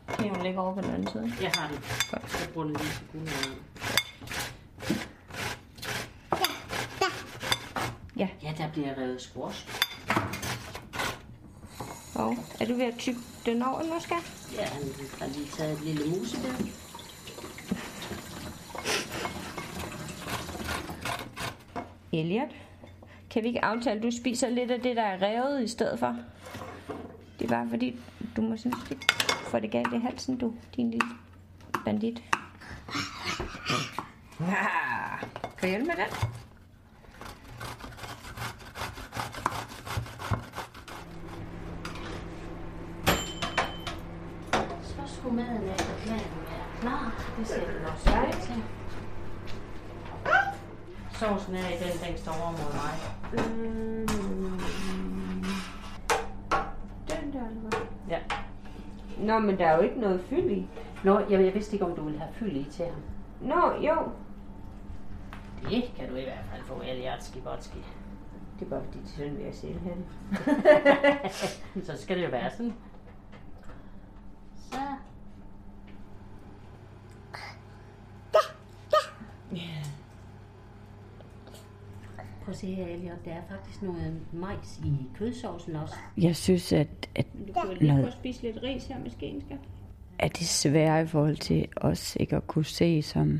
Kan 0.08 0.30
hun 0.30 0.44
ligge 0.44 0.60
over 0.60 0.76
på 0.76 0.82
den 0.82 0.90
anden 0.90 1.08
side? 1.08 1.34
Jeg 1.42 1.52
har 1.56 1.68
det. 1.68 1.82
Jeg 2.12 2.50
bruger 2.54 2.68
det 2.68 2.78
lige 2.78 2.92
sekunder. 2.92 3.32
Ja. 3.32 3.73
Ja, 8.60 8.64
der 8.64 8.72
bliver 8.72 8.98
revet 8.98 9.22
squash. 9.22 9.68
Og 12.16 12.38
er 12.60 12.66
du 12.66 12.74
ved 12.74 12.86
at 12.86 12.98
tykke 12.98 13.20
den 13.46 13.62
over 13.62 13.84
nu, 13.84 14.00
skat? 14.00 14.52
Ja, 14.56 14.66
han 14.66 14.84
har 15.20 15.28
lige 15.28 15.48
taget 15.48 15.74
et 15.74 15.82
lille 15.82 16.18
musebær. 16.18 16.50
Elliot, 22.12 22.50
kan 23.30 23.44
vi 23.44 23.48
ikke 23.48 23.66
aftale, 23.66 23.98
at 23.98 24.04
du 24.04 24.12
spiser 24.12 24.50
lidt 24.50 24.72
af 24.72 24.82
det, 24.82 24.96
der 24.96 25.04
er 25.04 25.22
revet 25.22 25.64
i 25.64 25.68
stedet 25.68 26.00
for? 26.00 26.16
Det 27.40 27.46
er 27.46 27.50
bare 27.50 27.70
fordi, 27.70 28.00
du 28.36 28.42
må 28.42 28.58
synes, 28.58 28.76
det 28.90 28.98
får 29.48 29.60
det 29.60 29.72
galt 29.72 29.94
i 29.94 29.98
halsen, 29.98 30.38
du, 30.38 30.54
din 30.76 30.92
lille 30.92 31.08
bandit. 31.86 32.24
Ah, 34.40 35.20
kan 35.58 35.70
jeg 35.70 35.70
hjælpe 35.70 35.86
med 35.86 35.96
den? 35.96 36.40
Så 45.08 45.13
skulle 45.24 45.36
maden 45.36 45.70
efter 45.70 45.94
planen 46.06 46.40
være 46.50 46.82
klar. 46.82 47.34
Det 47.38 47.48
ser 47.48 47.60
du 47.60 47.88
også 47.92 48.10
ud 48.10 48.42
til. 48.42 48.64
Sovsen 51.20 51.56
er 51.56 51.60
i 51.60 51.78
den, 51.84 52.08
den 52.08 52.18
står 52.18 52.32
over 52.42 52.52
mod 52.52 52.74
mig. 52.82 52.94
Den 57.10 57.34
der, 57.34 57.48
eller 57.48 57.62
hvad? 57.62 57.80
Ja. 58.10 58.20
Nå, 59.18 59.40
men 59.40 59.58
der 59.58 59.68
er 59.68 59.76
jo 59.76 59.82
ikke 59.82 60.00
noget 60.00 60.22
fyld 60.30 60.52
i. 60.52 60.68
Nå, 61.04 61.20
jeg, 61.20 61.46
jeg 61.46 61.54
vidste 61.54 61.74
ikke, 61.74 61.86
om 61.86 61.96
du 61.96 62.04
ville 62.04 62.20
have 62.20 62.34
fyld 62.34 62.56
i 62.56 62.64
til 62.72 62.86
ham. 62.86 63.02
Nå, 63.42 63.72
jo. 63.82 63.96
Det 65.70 65.94
kan 65.96 66.10
du 66.10 66.16
i 66.16 66.24
hvert 66.24 66.46
fald 66.52 66.64
få, 66.64 66.82
Eliatski 66.82 67.40
Botski. 67.40 67.80
Det 68.60 68.66
er 68.66 68.70
bare 68.70 68.82
fordi, 68.86 69.00
de 69.00 69.10
sådan 69.10 69.38
vil 69.38 69.46
jeg 69.46 69.56
selv 69.56 69.80
have 69.80 69.96
det. 69.96 71.86
Så 71.86 72.02
skal 72.02 72.18
det 72.18 72.24
jo 72.24 72.30
være 72.30 72.52
sådan. 72.52 72.74
Prøv 82.44 82.52
at 82.52 82.58
se 82.58 82.68
her, 82.68 82.88
Elliot. 82.88 83.26
Der 83.26 83.32
er 83.32 83.42
faktisk 83.50 83.82
noget 83.82 84.14
majs 84.34 84.80
i 84.86 84.92
kødsovsen 85.18 85.76
også. 85.76 85.96
Jeg 86.18 86.36
synes, 86.36 86.74
at, 86.74 86.88
at, 87.16 87.26
Du 87.48 87.54
kan 87.54 87.78
lige 87.80 87.92
prøve 87.92 88.08
at 88.08 88.14
spise 88.14 88.42
lidt 88.42 88.64
ris 88.64 88.86
her 88.86 89.00
med 89.00 89.10
skeen, 89.12 89.42
skat. 89.42 89.58
at 90.20 90.32
det 90.34 90.42
er 90.42 90.46
svært 90.46 91.06
i 91.06 91.08
forhold 91.10 91.38
til 91.38 91.68
os 91.76 92.18
ikke 92.20 92.36
at 92.36 92.48
kunne 92.48 92.66
se 92.66 93.02
som, 93.02 93.40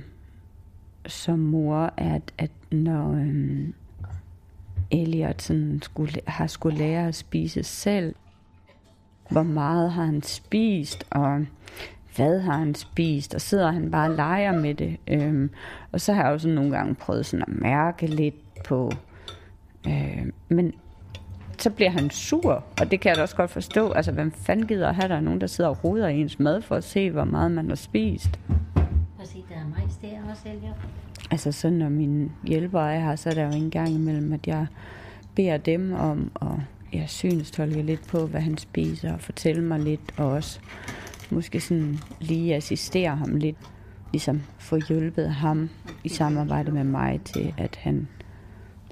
som 1.08 1.40
mor, 1.40 1.94
at, 1.98 2.34
at 2.38 2.52
når 2.72 3.12
øhm, 3.12 3.74
Elliot 4.92 5.42
sådan 5.42 5.80
skulle, 5.82 6.20
har 6.28 6.48
skulle 6.48 6.78
lære 6.78 7.08
at 7.08 7.16
spise 7.16 7.64
selv, 7.64 8.16
hvor 9.30 9.44
meget 9.44 9.92
har 9.92 10.06
han 10.06 10.22
spist, 10.22 11.04
og 11.12 11.46
hvad 12.16 12.40
har 12.40 12.58
han 12.58 12.76
spist, 12.76 13.36
og 13.36 13.42
sidder 13.42 13.72
han 13.72 13.92
bare 13.92 14.10
og 14.10 14.16
leger 14.16 14.60
med 14.60 14.76
det. 14.76 14.98
Øhm, 15.08 15.50
og 15.92 16.02
så 16.02 16.14
har 16.14 16.24
jeg 16.24 16.32
jo 16.32 16.38
sådan 16.38 16.56
nogle 16.56 16.72
gange 16.72 16.96
prøvet 16.96 17.26
sådan 17.26 17.46
at 17.48 17.62
mærke 17.62 18.08
lidt 18.08 18.64
på, 18.64 18.92
øh, 19.88 20.26
men 20.50 20.74
så 21.58 21.70
bliver 21.70 21.90
han 21.90 22.10
sur, 22.10 22.64
og 22.82 22.92
det 22.92 23.00
kan 23.00 23.10
jeg 23.10 23.18
da 23.18 23.22
også 23.22 23.36
godt 23.36 23.52
forstå. 23.52 23.92
Altså, 23.92 24.12
hvem 24.12 24.32
fanden 24.32 24.68
gider 24.68 24.90
at 24.90 24.96
have, 24.96 25.08
der 25.08 25.16
er 25.16 25.20
nogen, 25.20 25.42
der 25.42 25.48
sidder 25.48 25.70
og 25.70 25.84
roder 25.84 26.08
i 26.08 26.22
ens 26.22 26.40
mad 26.40 26.62
for 26.62 26.76
at 26.76 26.84
se, 26.84 27.12
hvor 27.12 27.24
meget 27.24 27.52
man 27.52 27.70
har 27.70 27.76
spist? 27.76 28.40
Prøv 29.18 29.26
se, 29.26 29.44
der 29.50 29.56
er 29.56 29.80
majs 29.80 29.96
der 29.96 30.32
også, 30.32 30.42
Elliot. 30.46 30.76
Altså 31.32 31.52
så 31.52 31.70
når 31.70 31.90
mine 31.90 32.30
hjælpere 32.44 32.96
er 32.96 33.00
her, 33.00 33.16
så 33.16 33.30
er 33.30 33.34
der 33.34 33.46
jo 33.46 33.52
en 33.52 33.70
gang 33.70 33.90
imellem, 33.90 34.34
at 34.34 34.48
jeg 34.48 34.68
beder 35.36 35.58
dem 35.58 35.94
om 35.94 36.32
at 36.42 36.48
jeg 37.00 37.10
synstolke 37.10 37.82
lidt 37.82 38.08
på, 38.08 38.26
hvad 38.26 38.42
han 38.42 38.58
spiser, 38.58 39.14
og 39.14 39.22
fortælle 39.22 39.64
mig 39.64 39.80
lidt, 39.80 40.14
og 40.18 40.28
også 40.28 40.60
måske 41.32 41.60
sådan 41.60 42.00
lige 42.20 42.56
assistere 42.56 43.16
ham 43.16 43.36
lidt, 43.36 43.58
ligesom 44.12 44.42
få 44.60 44.78
hjulpet 44.88 45.30
ham 45.30 45.70
i 46.04 46.10
samarbejde 46.10 46.72
med 46.72 46.84
mig 46.84 47.22
til, 47.22 47.54
at 47.58 47.80
han 47.82 48.08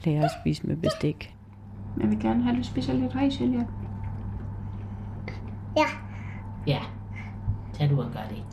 lærer 0.04 0.26
at 0.26 0.32
spise 0.42 0.68
med 0.68 0.76
bestik. 0.76 1.36
Jeg 2.00 2.10
vil 2.10 2.20
gerne 2.20 2.44
have, 2.44 2.52
at 2.52 2.58
du 2.58 2.64
spiser 2.64 2.94
lidt 2.94 3.16
ris, 3.16 3.42
Elia. 3.42 3.66
Ja. 5.78 5.86
Ja, 6.68 6.80
tag 7.74 7.90
du 7.90 8.02
og 8.02 8.12
gør 8.14 8.24
det. 8.30 8.44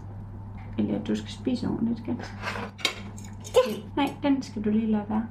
Elia, 0.79 0.99
du 0.99 1.15
skal 1.15 1.31
spise 1.31 1.69
ordentligt, 1.69 1.99
skat. 1.99 2.33
Nej, 3.97 4.15
den 4.23 4.43
skal 4.43 4.65
du 4.65 4.71
lige 4.71 4.91
lade 4.91 5.05
være. 5.09 5.27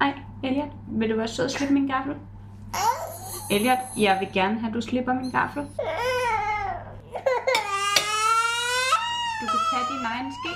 Ej, 0.00 0.12
Elliot, 0.42 0.72
vil 0.88 1.10
du 1.10 1.16
være 1.16 1.28
sød 1.28 1.44
og 1.44 1.50
slippe 1.50 1.74
min 1.74 1.86
gaffel? 1.86 2.14
Elliot, 3.50 3.78
jeg 3.98 4.16
vil 4.20 4.28
gerne 4.32 4.60
have, 4.60 4.68
at 4.68 4.74
du 4.74 4.80
slipper 4.80 5.14
min 5.14 5.30
gaffel. 5.30 5.62
Du 9.44 9.48
kan 9.48 9.60
tage 9.70 9.86
din 9.92 10.04
egen 10.12 10.32
ske. 10.38 10.52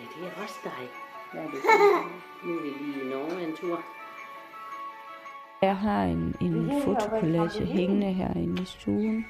Ja, 0.00 0.04
det 0.14 0.28
er 0.28 0.42
også 0.42 0.58
dig. 0.64 0.88
Hvad 1.32 1.42
er 1.42 1.50
det? 1.50 1.60
Nu 2.44 2.58
er 2.58 2.62
vi 2.62 2.68
lige 2.68 3.04
i 3.04 3.08
Norge 3.08 3.48
en 3.48 3.56
tur. 3.56 3.82
Jeg 5.62 5.76
har 5.76 6.02
en, 6.02 6.34
en 6.40 6.82
fotokollage 6.84 7.66
hængende 7.66 8.12
herinde 8.12 8.62
i 8.62 8.64
stuen. 8.64 9.26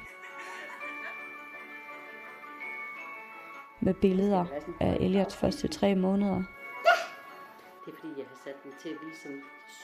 Med 3.81 3.95
billeder 3.95 4.45
af 4.81 4.97
Eliots 5.01 5.37
første 5.37 5.69
tre 5.69 5.95
måneder. 5.95 6.43
Det 7.87 7.93
er 7.93 7.97
fordi, 8.01 8.13
jeg 8.19 8.27
har 8.29 8.39
sat 8.45 8.63
den 8.65 8.73
til 8.83 8.89
at 8.89 8.95
vise 9.07 9.21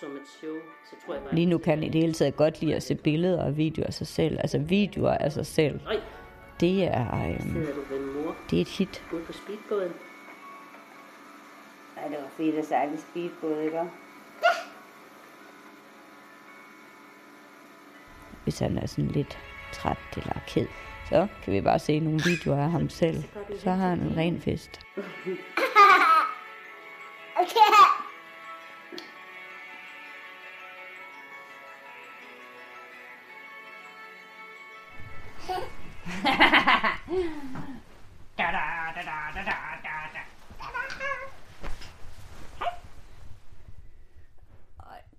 som, 0.00 0.10
et 0.16 0.28
show. 0.40 0.54
Så 0.90 0.96
tror 1.06 1.14
jeg 1.14 1.22
bare... 1.22 1.34
Lige 1.34 1.46
nu 1.46 1.58
kan 1.58 1.82
i 1.82 1.88
det 1.88 2.00
hele 2.00 2.12
taget 2.12 2.36
godt 2.36 2.60
lide 2.60 2.74
at 2.76 2.82
se 2.82 2.94
billeder 2.94 3.44
og 3.44 3.56
videoer 3.56 3.86
af 3.86 3.94
sig 3.94 4.06
selv. 4.06 4.38
Altså 4.38 4.58
videoer 4.58 5.10
af 5.18 5.32
sig 5.32 5.46
selv. 5.46 5.80
Øj, 5.86 5.96
Det 6.60 6.84
er, 6.84 7.24
øhm, 7.28 7.66
det 8.50 8.56
er 8.56 8.60
et 8.60 8.68
hit. 8.68 9.04
ude 9.12 9.22
på 9.24 9.32
speedbåden. 9.32 9.92
Ej, 11.96 12.08
det 12.08 12.16
var 12.22 12.28
fedt 12.36 12.54
at 12.54 12.64
sejle 12.66 12.98
speedbåd, 12.98 13.60
ikke? 13.60 13.82
Hvis 18.44 18.58
han 18.58 18.78
er 18.78 18.86
sådan 18.86 19.10
lidt 19.10 19.38
træt 19.72 19.96
eller 20.16 20.32
ked, 20.46 20.66
så 21.08 21.26
kan 21.44 21.52
vi 21.52 21.60
bare 21.60 21.78
se 21.78 22.00
nogle 22.00 22.20
videoer 22.24 22.62
af 22.64 22.70
ham 22.70 22.88
selv. 22.88 23.24
Så 23.58 23.70
har 23.70 23.88
han 23.88 24.00
en 24.00 24.16
ren 24.16 24.40
fest. 24.40 24.80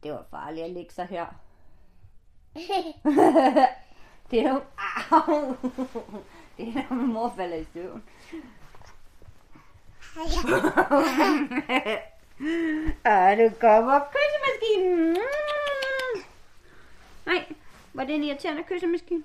Det 0.04 0.12
var 0.12 0.26
farligt 0.30 0.66
at 0.66 0.72
lægge 0.72 0.94
sig 0.94 1.06
her. 1.06 1.26
det 4.32 4.40
er 4.40 4.50
jo... 4.50 4.62
Au! 5.12 5.56
Det 6.58 6.68
er 6.68 6.90
når 6.90 6.96
min 6.96 7.14
mor 7.14 7.34
falder 7.38 7.58
i 7.58 7.66
søvn. 7.74 8.04
Ah, 13.04 13.36
du 13.36 13.50
kommer 13.60 14.02
kyssemaskinen. 14.14 15.18
Nej, 17.26 17.56
var 17.94 18.06
det 18.06 18.14
en 18.16 18.24
irriterende 18.24 18.64
kyssemaskine? 18.64 19.24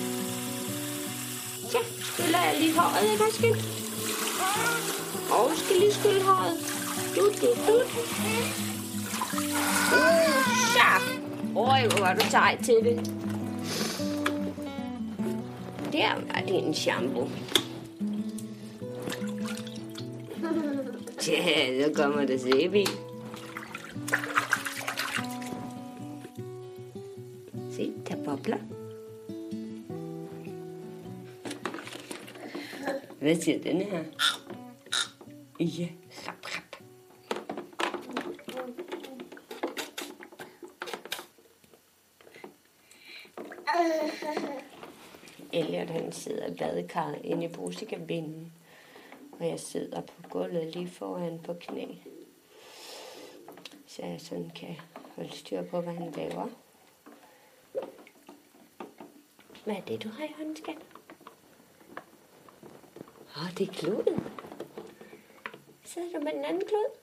Ja, 1.73 1.79
skyller 1.99 2.39
jeg 2.39 2.55
lige 2.59 2.79
håret, 2.79 3.11
ikke 3.11 3.23
også, 3.23 3.37
skidt? 3.37 3.57
Og 5.31 5.51
skal 5.55 5.75
lige 5.75 5.93
skylle 5.93 6.23
håret. 6.23 6.57
Du, 7.15 7.21
du, 7.21 7.47
du. 7.67 7.75
Uh, 9.93 10.45
så. 10.75 10.89
Øj, 11.55 11.87
hvor 11.87 11.99
var 11.99 12.13
du 12.13 12.25
sej 12.29 12.57
til 12.63 12.75
det. 12.83 13.13
Der 15.93 16.13
var 16.33 16.41
det 16.47 16.67
en 16.67 16.73
shampoo. 16.73 17.29
Ja, 21.27 21.83
så 21.83 21.93
kommer 21.95 22.25
der 22.25 22.37
sæbe 22.37 22.79
i. 22.79 22.87
Hvad 33.19 33.35
siger 33.35 33.59
den 33.59 33.81
her? 33.81 34.03
Ja, 35.59 35.87
rap, 36.27 36.45
rap. 36.45 36.75
Elliot 45.53 45.89
han 45.89 46.11
sidder 46.11 46.47
i 46.47 46.53
badekarret 46.53 47.21
inde 47.23 47.45
i 47.45 47.47
brusekabinen, 47.47 48.53
og 49.39 49.47
jeg 49.47 49.59
sidder 49.59 50.01
på 50.01 50.29
gulvet 50.29 50.75
lige 50.75 50.89
foran 50.89 51.39
på 51.39 51.53
knæ. 51.53 51.85
Så 53.87 54.05
jeg 54.05 54.21
sådan 54.21 54.51
kan 54.55 54.75
holde 55.15 55.31
styr 55.31 55.63
på, 55.63 55.81
hvad 55.81 55.93
han 55.93 56.11
laver. 56.11 56.47
Hvad 59.63 59.75
er 59.75 59.81
det, 59.81 60.03
du 60.03 60.09
har 60.09 60.25
i 60.25 60.33
hånden, 60.37 60.55
skat? 60.55 60.77
Åh, 63.41 63.51
det 63.57 63.69
er 63.69 63.73
kloden. 63.73 64.27
Sidder 65.85 66.19
du 66.19 66.23
med 66.23 66.31
den 66.31 66.45
anden 66.45 66.63
klod? 66.67 66.97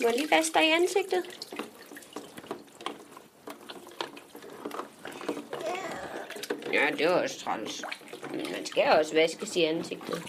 Må 0.00 0.08
jeg 0.08 0.16
lige 0.16 0.30
vaske 0.30 0.54
dig 0.54 0.66
i 0.68 0.70
ansigtet? 0.70 1.50
Ja, 6.72 6.90
det 6.98 7.06
var 7.08 7.22
også 7.22 7.40
træls. 7.40 7.84
Men 8.30 8.46
man 8.52 8.66
skal 8.66 8.98
også 8.98 9.14
vaskes 9.14 9.56
i 9.56 9.62
ansigtet. 9.62 10.22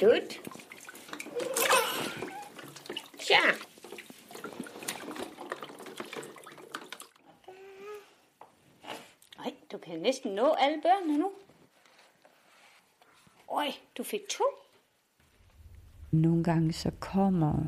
Dut. 0.00 0.40
Tja. 3.18 3.40
Nej, 9.38 9.54
du 9.72 9.78
kan 9.98 10.02
næsten 10.02 10.34
nå 10.34 10.54
alle 10.58 10.82
børnene 10.82 11.18
nu. 11.18 11.30
Oj, 13.48 13.66
du 13.98 14.02
fik 14.02 14.20
to. 14.30 14.44
Nogle 16.10 16.44
gange 16.44 16.72
så 16.72 16.90
kommer 17.00 17.64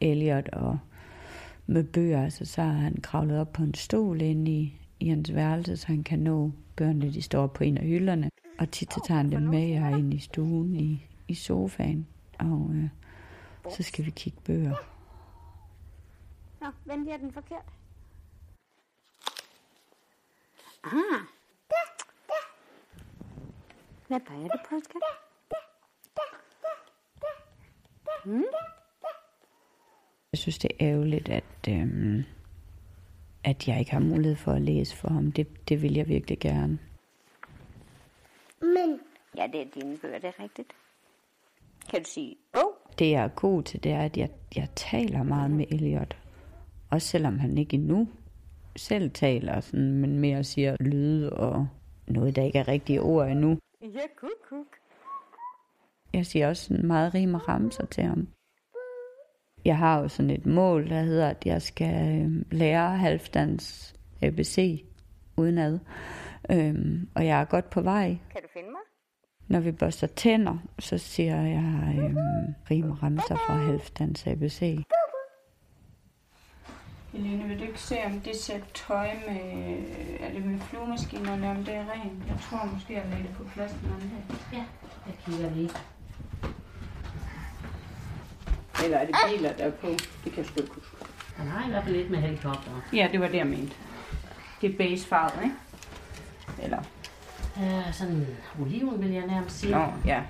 Elliot 0.00 0.48
og 0.48 0.78
med 1.66 1.84
bøger, 1.84 2.24
altså 2.24 2.44
så 2.44 2.62
har 2.62 2.72
han 2.72 3.00
kravlet 3.02 3.40
op 3.40 3.52
på 3.52 3.62
en 3.62 3.74
stol 3.74 4.20
inde 4.20 4.50
i, 4.50 4.74
i 5.00 5.08
hans 5.08 5.34
værelse, 5.34 5.76
så 5.76 5.86
han 5.86 6.04
kan 6.04 6.18
nå 6.18 6.52
børnene, 6.76 7.12
de 7.12 7.22
står 7.22 7.46
på 7.46 7.64
en 7.64 7.78
af 7.78 7.84
hylderne. 7.84 8.30
Og 8.58 8.70
tit 8.70 8.94
så 8.94 9.00
tager 9.06 9.18
han 9.18 9.32
dem 9.32 9.42
med 9.42 9.68
jer 9.68 9.96
ind 9.96 10.14
i 10.14 10.18
stuen 10.18 10.76
i, 10.76 11.06
i 11.28 11.34
sofaen, 11.34 12.06
og 12.38 12.70
øh, 12.74 12.88
så 13.70 13.82
skal 13.82 14.04
vi 14.04 14.10
kigge 14.10 14.40
bøger. 14.44 14.76
Nå, 16.60 16.66
vendte 16.84 17.10
jeg 17.10 17.20
den 17.20 17.32
forkert? 17.32 17.79
Ah. 20.84 21.20
Hvad 24.08 24.20
peger 24.20 24.48
du 24.48 24.58
på, 24.68 24.80
skat? 24.84 25.02
Jeg 30.32 30.38
synes, 30.38 30.58
det 30.58 30.70
er 30.70 30.86
ærgerligt, 30.86 31.28
at, 31.28 31.44
øhm, 31.68 32.24
at 33.44 33.68
jeg 33.68 33.78
ikke 33.78 33.92
har 33.92 34.00
mulighed 34.00 34.36
for 34.36 34.52
at 34.52 34.62
læse 34.62 34.96
for 34.96 35.08
ham. 35.08 35.32
Det, 35.32 35.68
det 35.68 35.82
vil 35.82 35.94
jeg 35.94 36.08
virkelig 36.08 36.38
gerne. 36.38 36.78
Men. 38.60 39.00
Ja, 39.36 39.46
det 39.46 39.60
er 39.60 39.66
dine 39.74 39.98
bøger, 39.98 40.18
det 40.18 40.28
er 40.28 40.42
rigtigt. 40.42 40.72
Kan 41.90 42.02
du 42.02 42.10
sige 42.10 42.36
bog? 42.52 42.78
Det 42.98 43.10
jeg 43.10 43.24
er 43.24 43.28
god 43.28 43.62
til, 43.62 43.84
det 43.84 43.92
er, 43.92 44.00
at 44.02 44.16
jeg, 44.16 44.30
jeg 44.56 44.68
taler 44.76 45.22
meget 45.22 45.50
med 45.50 45.66
Elliot. 45.70 46.16
Også 46.90 47.08
selvom 47.08 47.38
han 47.38 47.58
ikke 47.58 47.74
endnu 47.74 48.08
selv 48.76 49.10
taler, 49.10 49.60
sådan, 49.60 49.92
men 49.92 50.18
mere 50.18 50.44
siger 50.44 50.76
lyde 50.80 51.30
og 51.32 51.68
noget, 52.06 52.36
der 52.36 52.42
ikke 52.42 52.58
er 52.58 52.68
rigtige 52.68 53.00
ord 53.00 53.28
endnu. 53.28 53.58
Ja, 53.82 54.06
kuk, 54.16 54.30
kuk. 54.48 54.66
Jeg 56.12 56.26
siger 56.26 56.48
også 56.48 56.64
sådan 56.64 56.86
meget 56.86 57.14
rim 57.14 57.34
og 57.34 57.48
ramser 57.48 57.86
til 57.86 58.04
ham. 58.04 58.28
Jeg 59.64 59.78
har 59.78 60.00
jo 60.00 60.08
sådan 60.08 60.30
et 60.30 60.46
mål, 60.46 60.88
der 60.88 61.02
hedder, 61.02 61.28
at 61.28 61.46
jeg 61.46 61.62
skal 61.62 62.22
øh, 62.22 62.44
lære 62.50 62.96
halvdans 62.96 63.94
ABC 64.22 64.84
udenad. 65.36 65.78
Øhm, 66.50 67.08
og 67.14 67.26
jeg 67.26 67.40
er 67.40 67.44
godt 67.44 67.70
på 67.70 67.80
vej. 67.80 68.16
Kan 68.32 68.42
du 68.42 68.48
finde 68.52 68.70
mig? 68.70 68.80
Når 69.48 69.60
vi 69.60 69.72
børster 69.72 70.06
tænder, 70.06 70.58
så 70.78 70.98
siger 70.98 71.42
jeg 71.42 71.98
øhm, 71.98 72.54
rim 72.70 72.90
og 72.90 73.02
ramser 73.02 73.36
fra 73.36 73.56
halvdans 73.56 74.26
ABC. 74.26 74.78
Helene, 77.12 77.44
vil 77.48 77.58
du 77.58 77.64
ikke 77.64 77.80
se, 77.80 77.96
om 78.06 78.20
det 78.20 78.36
sæt 78.36 78.62
tøj 78.74 79.08
med, 79.28 79.78
er 80.20 80.32
det 80.32 80.44
med 80.44 80.60
fluemaskinerne, 80.60 81.50
om 81.50 81.64
det 81.64 81.74
er 81.74 81.80
rent? 81.92 82.26
Jeg 82.28 82.36
tror 82.42 82.68
måske, 82.74 82.94
jeg 82.94 83.04
lagde 83.10 83.22
det 83.22 83.36
på 83.36 83.44
plads 83.54 83.72
den 83.72 83.92
anden 83.92 84.10
dag. 84.10 84.36
Ja, 84.52 84.64
jeg 85.06 85.14
kigger 85.24 85.50
lige. 85.50 85.70
Eller 88.84 88.98
er 88.98 89.06
det 89.06 89.14
biler, 89.28 89.52
der 89.52 89.64
er 89.64 89.70
på? 89.70 89.86
Det 90.24 90.32
kan 90.32 90.36
jeg 90.36 90.46
sgu 90.46 90.60
ikke 90.60 90.74
huske. 90.74 90.96
Han 91.36 91.46
har 91.46 91.66
i 91.68 91.70
hvert 91.70 91.84
fald 91.84 91.96
lidt 91.96 92.10
med 92.10 92.18
helikopter. 92.18 92.70
Ja, 92.92 93.08
det 93.12 93.20
var 93.20 93.26
det, 93.28 93.36
jeg 93.36 93.46
mente. 93.46 93.76
Det 94.60 94.72
er 94.72 94.76
beigefarvet, 94.76 95.42
ikke? 95.44 95.54
Eller? 96.62 96.78
Øh, 97.56 97.92
sådan 97.92 98.26
oliven, 98.60 99.02
vil 99.02 99.10
jeg 99.10 99.26
nærmest 99.26 99.58
sige. 99.58 99.72
Nå, 99.72 99.86
ja. 100.04 100.22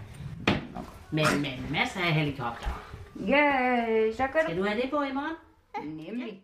Men 1.11 1.27
med 1.41 1.71
masser 1.71 2.01
af 2.01 2.13
helikopter. 2.13 2.95
Ja, 3.27 3.53
så 4.17 4.27
kan 4.27 4.41
Skal 4.45 4.57
du 4.59 4.65
have 4.65 4.81
det 4.83 4.91
på 4.91 5.03
i 5.03 5.13
morgen? 5.13 5.37
Nemlig. 5.97 6.43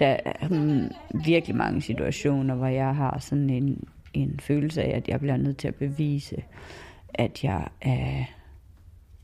Der 0.00 0.16
er 0.24 0.48
um, 0.50 0.90
virkelig 1.24 1.56
mange 1.56 1.82
situationer, 1.82 2.54
hvor 2.54 2.66
jeg 2.66 2.96
har 2.96 3.18
sådan 3.18 3.50
en, 3.50 3.88
en 4.14 4.40
følelse 4.40 4.82
af, 4.82 4.96
at 4.96 5.08
jeg 5.08 5.20
bliver 5.20 5.36
nødt 5.36 5.56
til 5.56 5.68
at 5.68 5.74
bevise, 5.74 6.42
at 7.14 7.44
jeg 7.44 7.68
er, 7.80 8.24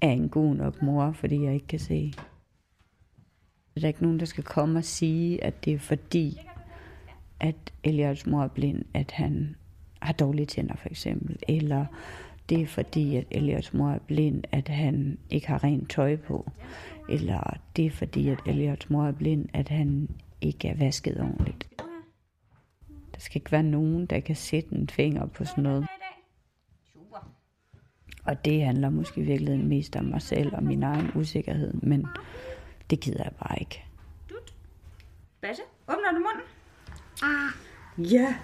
er 0.00 0.10
en 0.10 0.28
god 0.28 0.54
nok 0.54 0.82
mor, 0.82 1.12
fordi 1.12 1.44
jeg 1.44 1.54
ikke 1.54 1.66
kan 1.66 1.78
se. 1.78 2.12
Der 3.74 3.82
er 3.82 3.86
ikke 3.86 4.02
nogen, 4.02 4.20
der 4.20 4.26
skal 4.26 4.44
komme 4.44 4.78
og 4.78 4.84
sige, 4.84 5.44
at 5.44 5.64
det 5.64 5.72
er 5.72 5.78
fordi, 5.78 6.40
at 7.40 7.56
Eliots 7.84 8.26
mor 8.26 8.42
er 8.44 8.48
blind, 8.48 8.84
at 8.94 9.10
han 9.10 9.56
har 10.02 10.12
dårlige 10.12 10.46
tænder 10.46 10.76
for 10.76 10.88
eksempel. 10.88 11.36
Eller 11.48 11.86
det 12.48 12.60
er 12.60 12.66
fordi, 12.66 13.16
at 13.16 13.24
Eliots 13.30 13.74
mor 13.74 13.90
er 13.90 13.98
blind, 13.98 14.44
at 14.52 14.68
han 14.68 15.18
ikke 15.30 15.48
har 15.48 15.64
rent 15.64 15.90
tøj 15.90 16.16
på. 16.16 16.50
Eller 17.08 17.56
det 17.76 17.86
er 17.86 17.90
fordi, 17.90 18.28
at 18.28 18.38
Eliots 18.46 18.90
mor 18.90 19.06
er 19.06 19.12
blind, 19.12 19.48
at 19.52 19.68
han 19.68 20.08
ikke 20.46 20.68
er 20.68 20.76
vasket 20.76 21.20
ordentligt. 21.20 21.68
Der 23.14 23.20
skal 23.20 23.36
ikke 23.36 23.52
være 23.52 23.62
nogen, 23.62 24.06
der 24.06 24.20
kan 24.20 24.36
sætte 24.36 24.74
en 24.74 24.88
finger 24.88 25.26
på 25.26 25.44
sådan 25.44 25.64
noget. 25.64 25.86
Og 28.24 28.44
det 28.44 28.64
handler 28.64 28.90
måske 28.90 29.20
i 29.20 29.24
virkeligheden 29.24 29.68
mest 29.68 29.96
om 29.96 30.04
mig 30.04 30.22
selv 30.22 30.54
og 30.54 30.62
min 30.62 30.82
egen 30.82 31.10
usikkerhed, 31.14 31.72
men 31.72 32.06
det 32.90 33.00
gider 33.00 33.24
jeg 33.24 33.32
bare 33.32 33.58
ikke. 33.60 33.84
Basse, 35.40 35.62
åbner 35.88 36.12
du 36.12 36.18
munden? 36.18 36.42
Ja. 38.12 38.36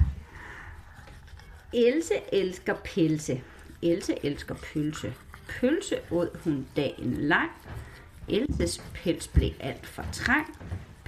Else 1.73 2.15
elsker 2.33 2.75
pelse. 2.85 3.43
Else 3.83 4.15
elsker 4.25 4.55
pølse. 4.55 5.15
Pølse 5.49 5.97
åd 6.11 6.39
hun 6.45 6.67
dagen 6.77 7.13
lang. 7.13 7.51
Elses 8.29 8.85
pels 8.95 9.29
blev 9.29 9.51
alt 9.61 9.87
for 9.87 10.05
trang. 10.13 10.47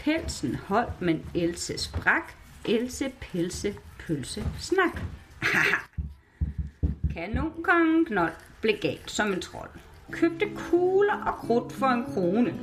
Pelsen 0.05 0.55
hold, 0.55 0.89
men 1.01 1.23
Else 1.35 1.79
sprak. 1.79 2.35
Else 2.65 3.13
pelse 3.21 3.75
pølse 3.99 4.45
snak. 4.59 5.01
Kanonkongen 7.15 8.05
Knold 8.05 8.33
blev 8.61 8.75
galt 8.81 9.11
som 9.11 9.33
en 9.33 9.41
trold. 9.41 9.71
Købte 10.11 10.47
kugler 10.57 11.23
og 11.27 11.35
krudt 11.35 11.73
for 11.73 11.87
en 11.87 12.05
krone. 12.05 12.55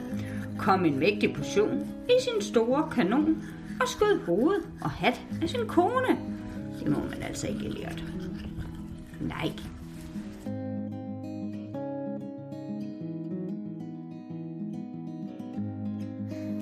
Kom 0.59 0.85
en 0.85 0.99
mægtig 0.99 1.33
portion 1.33 1.87
i 2.05 2.23
sin 2.23 2.41
store 2.41 2.89
kanon 2.91 3.43
og 3.81 3.87
skød 3.87 4.25
hoved 4.25 4.63
og 4.81 4.89
hat 4.89 5.21
af 5.41 5.49
sin 5.49 5.67
kone. 5.67 6.17
Det 6.79 6.87
må 6.87 6.99
man 7.09 7.23
altså 7.23 7.47
ikke 7.47 7.69
lært. 7.69 8.03
Nej. 9.19 9.51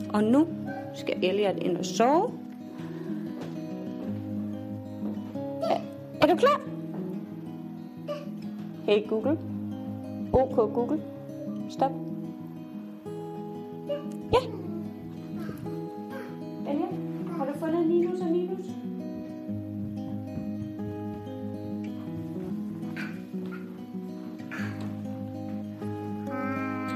Og 0.10 0.24
nu 0.24 0.48
skal 0.94 1.24
Elliot 1.24 1.58
ind 1.58 1.78
og 1.78 1.86
sove. 1.86 2.32
Ja. 5.70 5.82
er 6.22 6.28
du 6.28 6.36
klar? 6.36 6.62
Hey 8.86 9.08
Google. 9.08 9.38
OK 10.34 10.56
Google. 10.74 11.02
Stop. 11.70 11.92
Ja. 14.34 14.40
Elliot, 16.72 16.94
har 17.38 17.46
du 17.46 17.60
fundet 17.60 17.88
Linus 17.88 18.22
og 18.22 18.28
Linus? 18.28 18.66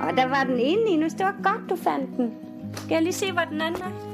Og 0.04 0.18
der 0.18 0.28
var 0.28 0.44
den 0.44 0.60
ene 0.60 0.86
Linus. 0.90 1.14
Det 1.14 1.26
var 1.26 1.36
godt, 1.44 1.70
du 1.70 1.76
fandt 1.76 2.18
den. 2.18 2.53
Skal 2.76 2.96
jeg 2.96 3.02
lige 3.02 3.14
se, 3.14 3.32
hvor 3.32 3.42
den 3.42 3.62
anden 3.62 3.82
er? 3.82 4.14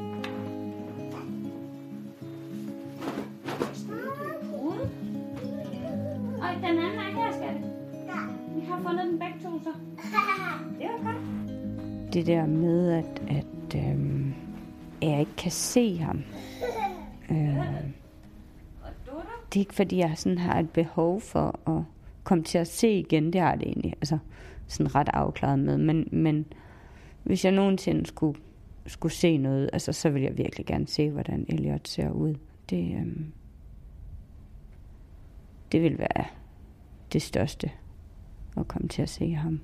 Oj, 6.41 6.53
den 6.55 6.65
anden 6.65 6.79
er 6.79 7.11
her, 7.15 7.31
skal 7.31 7.53
det. 7.53 7.63
Vi 8.55 8.61
har 8.69 8.81
fundet 8.81 9.05
den 9.05 9.19
begge 9.19 9.39
to, 9.43 9.63
så. 9.63 9.69
Det 10.79 10.87
var 10.87 11.11
godt. 11.11 12.13
Det 12.13 12.27
der 12.27 12.45
med, 12.45 12.91
at, 12.91 13.21
at 13.27 13.75
øhm, 13.75 14.33
jeg 15.01 15.19
ikke 15.19 15.35
kan 15.37 15.51
se 15.51 15.97
ham. 15.97 16.23
Øhm, 17.31 17.93
det 19.53 19.55
er 19.55 19.59
ikke 19.59 19.73
fordi, 19.75 19.97
jeg 19.97 20.13
sådan 20.15 20.37
har 20.37 20.59
et 20.59 20.69
behov 20.69 21.21
for 21.21 21.69
at 21.69 21.83
komme 22.23 22.43
til 22.43 22.57
at 22.57 22.67
se 22.67 22.91
igen. 22.91 23.33
Det 23.33 23.41
har 23.41 23.55
det 23.55 23.67
egentlig 23.67 23.93
altså, 23.93 24.17
sådan 24.67 24.95
ret 24.95 25.09
afklaret 25.13 25.59
med. 25.59 25.77
Men, 25.77 26.09
men 26.11 26.45
hvis 27.23 27.45
jeg 27.45 27.51
nogensinde 27.51 28.05
skulle, 28.05 28.39
skulle 28.89 29.13
se 29.13 29.37
noget, 29.37 29.69
altså, 29.73 29.93
så 29.93 30.09
vil 30.09 30.21
jeg 30.21 30.37
virkelig 30.37 30.65
gerne 30.65 30.87
se, 30.87 31.09
hvordan 31.09 31.45
Elliot 31.49 31.87
ser 31.87 32.11
ud. 32.11 32.35
Det, 32.69 32.95
øhm, 32.95 33.33
det 35.71 35.81
vil 35.81 35.99
være 35.99 36.25
det 37.13 37.21
største 37.21 37.71
at 38.57 38.67
komme 38.67 38.87
til 38.87 39.01
at 39.01 39.09
se 39.09 39.31
ham. 39.31 39.61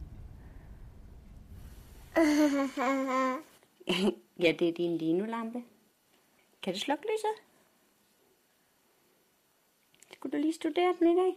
ja, 4.43 4.51
det 4.59 4.69
er 4.69 4.73
din 4.77 4.97
linolampe. 4.97 5.63
Kan 6.63 6.73
du 6.73 6.79
slukke 6.79 7.03
lyset? 7.03 7.45
Skulle 10.13 10.37
du 10.37 10.41
lige 10.41 10.53
studere 10.53 10.95
den 10.99 11.07
i 11.07 11.15
dag? 11.15 11.35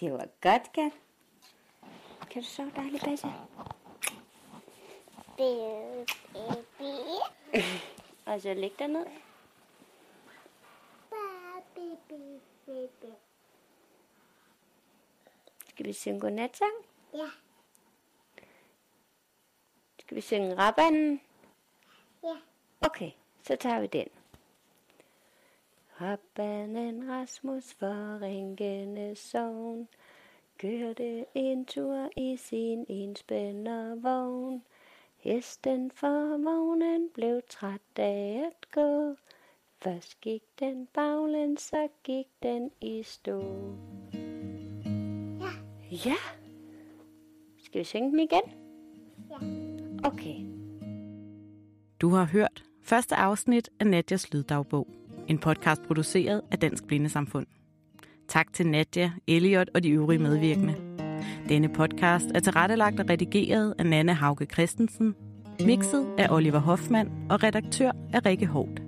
Det 0.00 0.12
var 0.12 0.28
godt, 0.40 0.72
Kat. 0.72 0.92
Kan 2.32 2.42
du 2.42 2.48
sove 2.48 2.72
dejligt, 2.76 3.04
Basse? 3.04 3.26
Og 8.26 8.40
så 8.40 8.54
læg 8.54 8.72
dig 8.78 8.88
ned. 8.88 9.06
Skal 15.68 15.86
vi 15.86 15.92
synge 15.92 16.20
godnatsang? 16.20 16.72
Ja. 17.14 17.30
Skal 20.00 20.16
vi 20.16 20.20
synge 20.20 20.56
rabatten? 20.56 21.20
Ja. 22.22 22.36
Okay, 22.80 23.10
så 23.42 23.56
tager 23.56 23.80
vi 23.80 23.86
den. 23.86 24.08
Rabannen 26.00 27.10
Rasmus 27.10 27.74
for 27.74 28.22
Ringende 28.22 29.16
Sogn 29.16 29.88
kørte 30.62 31.24
en 31.34 31.64
tur 31.64 32.08
i 32.16 32.36
sin 32.36 32.84
enspændervogn. 32.88 34.62
Hesten 35.16 35.90
for 35.94 36.38
vognen 36.44 37.08
blev 37.14 37.40
træt 37.48 37.80
af 37.96 38.44
at 38.46 38.70
gå. 38.72 39.14
Først 39.80 40.20
gik 40.20 40.42
den 40.60 40.86
baglæns, 40.86 41.62
så 41.62 41.88
gik 42.04 42.26
den 42.42 42.70
i 42.80 43.02
stå. 43.02 43.40
Ja. 45.40 45.50
Ja, 46.04 46.16
Skal 47.58 47.78
vi 47.78 47.84
synge 47.84 48.10
dem 48.10 48.18
igen? 48.18 48.42
Ja. 49.30 49.36
Okay. 50.08 50.36
Du 52.00 52.08
har 52.08 52.24
hørt 52.24 52.64
første 52.82 53.14
afsnit 53.14 53.70
af 53.80 53.86
Nadjas 53.86 54.32
Lyddagbog. 54.32 54.88
En 55.28 55.38
podcast 55.38 55.82
produceret 55.82 56.42
af 56.50 56.58
Dansk 56.58 56.86
Blindesamfund. 56.86 57.46
Tak 58.32 58.52
til 58.52 58.66
Nadja, 58.66 59.12
Elliot 59.26 59.68
og 59.74 59.82
de 59.82 59.90
øvrige 59.90 60.18
medvirkende. 60.18 60.74
Denne 61.48 61.68
podcast 61.68 62.26
er 62.34 62.40
tilrettelagt 62.40 63.00
og 63.00 63.10
redigeret 63.10 63.74
af 63.78 63.86
Nanne 63.86 64.14
Hauge 64.14 64.46
Christensen, 64.46 65.14
mixet 65.60 66.06
af 66.18 66.26
Oliver 66.30 66.58
Hoffmann 66.58 67.10
og 67.30 67.42
redaktør 67.42 67.90
af 68.12 68.26
Rikke 68.26 68.46
Hårdt. 68.46 68.82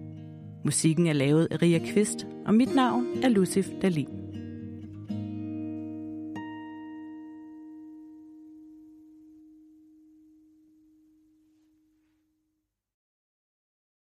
Musikken 0.65 1.07
er 1.07 1.13
lavet 1.13 1.49
af 1.51 1.63
Ria 1.63 1.79
Kvist, 1.79 2.27
og 2.47 2.55
mit 2.55 2.75
navn 2.75 3.07
er 3.23 3.29
Lucif 3.29 3.67
Dalin. 3.83 4.24